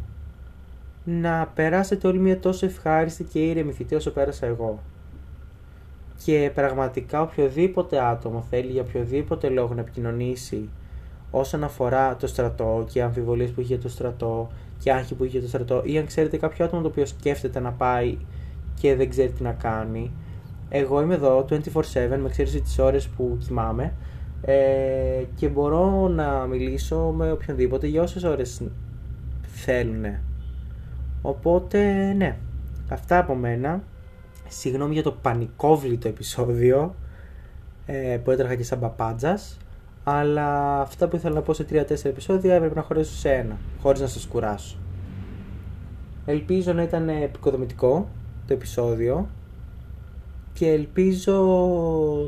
να 1.04 1.52
περάσετε 1.56 2.08
όλοι 2.08 2.20
μια 2.20 2.40
τόσο 2.40 2.66
ευχάριστη 2.66 3.24
και 3.24 3.40
ήρεμη 3.40 3.72
θητεία 3.72 3.98
όσο 3.98 4.12
πέρασα 4.12 4.46
εγώ. 4.46 4.80
Και 6.26 6.52
πραγματικά 6.54 7.22
οποιοδήποτε 7.22 8.04
άτομο 8.04 8.42
θέλει 8.50 8.72
για 8.72 8.82
οποιοδήποτε 8.82 9.50
λόγο 9.50 9.74
να 9.74 9.82
επικοινωνήσει 9.82 10.70
όσον 11.32 11.64
αφορά 11.64 12.16
το 12.16 12.28
στρατό 12.28 12.86
και 12.92 13.04
αμφιβολίες 13.04 13.50
που 13.50 13.60
έχει 13.60 13.74
για 13.74 13.82
το 13.82 13.90
στρατό 13.90 14.52
και 14.80 14.92
άγχη 14.92 15.16
που 15.16 15.24
έχει 15.24 15.32
για 15.32 15.42
το 15.42 15.48
στρατό 15.48 15.82
ή 15.86 15.98
αν 15.98 16.06
ξέρετε 16.06 16.38
κάποιο 16.38 16.66
άτομο 16.66 16.82
το 16.82 16.88
οποίο 16.88 17.06
σκέφτεται 17.06 17.60
να 17.60 17.72
πάει 17.72 18.18
και 18.82 18.96
δεν 18.96 19.10
ξέρει 19.10 19.30
τι 19.32 19.44
να 19.44 19.52
κάνει 19.52 20.12
εγώ 20.70 21.02
είμαι 21.02 21.14
εδώ 21.14 21.46
24-7 21.50 21.56
με 21.94 22.22
εξαίρεση 22.26 22.62
τις 22.62 22.80
ώρες 22.80 23.08
που 23.08 23.38
κοιμάμαι 23.46 23.94
ε, 24.42 25.24
και 25.36 25.48
μπορώ 25.48 26.08
να 26.08 26.46
μιλήσω 26.46 26.98
με 26.98 27.32
οποιονδήποτε 27.32 27.88
για 27.88 28.02
όσες 28.02 28.24
ώρες 28.24 28.62
θέλουν 29.42 30.06
Οπότε, 31.26 32.14
ναι, 32.14 32.38
αυτά 32.90 33.18
από 33.18 33.36
μένα. 33.36 33.84
Συγγνώμη 34.48 34.94
για 34.94 35.04
το 35.04 35.12
πανικόβλητο 35.12 36.08
επεισόδιο 36.08 36.96
ε, 37.86 38.20
που 38.24 38.32
έτρεχα 38.32 38.56
και 38.56 38.64
σαν 38.64 38.80
παπάντζας. 38.80 39.58
Αλλά 40.04 40.80
αυτά 40.82 41.08
που 41.08 41.16
ήθελα 41.16 41.36
να 41.36 41.42
πω 41.42 41.54
σε 41.54 41.66
3-4 41.70 42.06
επεισόδια 42.06 42.56
έπρεπε 42.56 42.76
να 42.76 42.82
χωρέσω 42.82 43.16
σε 43.16 43.30
ένα, 43.30 43.58
χωρίς 43.82 44.00
να 44.02 44.08
σας 44.08 44.28
κουράσω. 44.28 44.78
Ελπίζω 46.26 46.74
να 46.74 46.82
ήταν 46.82 47.10
επικοδομητικό 47.10 48.08
το 48.48 48.54
επεισόδιο 48.54 49.30
και 50.54 50.70
ελπίζω 50.70 51.58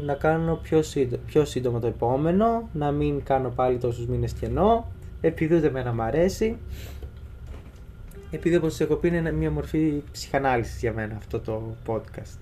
να 0.06 0.14
κάνω 0.14 0.56
πιο, 0.56 0.82
σύντο, 0.82 1.18
πιο 1.26 1.46
σύντομα 1.46 1.80
το 1.80 1.88
επόμενο, 1.88 2.70
να 2.74 2.92
μην 2.92 3.24
κάνω 3.24 3.50
πάλι 3.50 3.78
τόσους 3.78 4.08
μήνες 4.08 4.34
κενό, 4.34 4.88
επειδή 5.22 5.56
ούτε 5.56 5.68
εμένα 5.68 5.94
μου 5.94 6.02
αρέσει 6.02 6.58
επειδή 8.32 8.56
όπως 8.56 8.80
έχω 8.80 8.96
πει 8.96 9.08
είναι 9.08 9.32
μια 9.32 9.52
μορφή 9.52 10.04
ψυχανάλυσης 10.12 10.80
για 10.80 10.94
μένα 10.94 11.16
αυτό 11.18 11.40
το 11.40 11.76
podcast. 11.88 12.38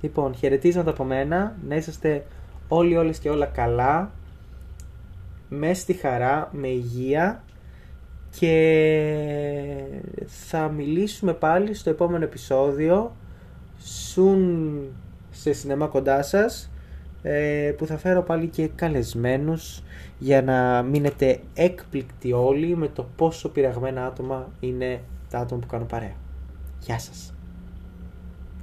Λοιπόν, 0.00 0.34
χαιρετίζοντα 0.34 0.90
από 0.90 1.04
μένα, 1.04 1.56
να 1.68 1.76
είσαστε 1.76 2.24
όλοι 2.68 2.96
όλες 2.96 3.18
και 3.18 3.30
όλα 3.30 3.46
καλά, 3.46 4.10
μέσα 5.48 5.80
στη 5.80 5.92
χαρά, 5.92 6.48
με 6.52 6.68
υγεία 6.68 7.42
και 8.38 8.54
θα 10.26 10.68
μιλήσουμε 10.68 11.32
πάλι 11.32 11.74
στο 11.74 11.90
επόμενο 11.90 12.24
επεισόδιο 12.24 13.16
σουν 13.78 14.80
σε 15.30 15.52
σινεμά 15.52 15.86
κοντά 15.86 16.22
σας 16.22 16.64
ε, 16.64 16.77
που 17.76 17.86
θα 17.86 17.96
φέρω 17.98 18.22
πάλι 18.22 18.46
και 18.46 18.68
καλεσμένους 18.74 19.82
για 20.18 20.42
να 20.42 20.82
μείνετε 20.82 21.40
έκπληκτοι 21.54 22.32
όλοι 22.32 22.76
με 22.76 22.88
το 22.88 23.06
πόσο 23.16 23.48
πειραγμένα 23.48 24.06
άτομα 24.06 24.52
είναι 24.60 25.00
τα 25.30 25.38
άτομα 25.38 25.60
που 25.60 25.66
κάνουν 25.66 25.86
παρέα. 25.86 26.14
Γεια 26.80 26.98
σας. 26.98 27.37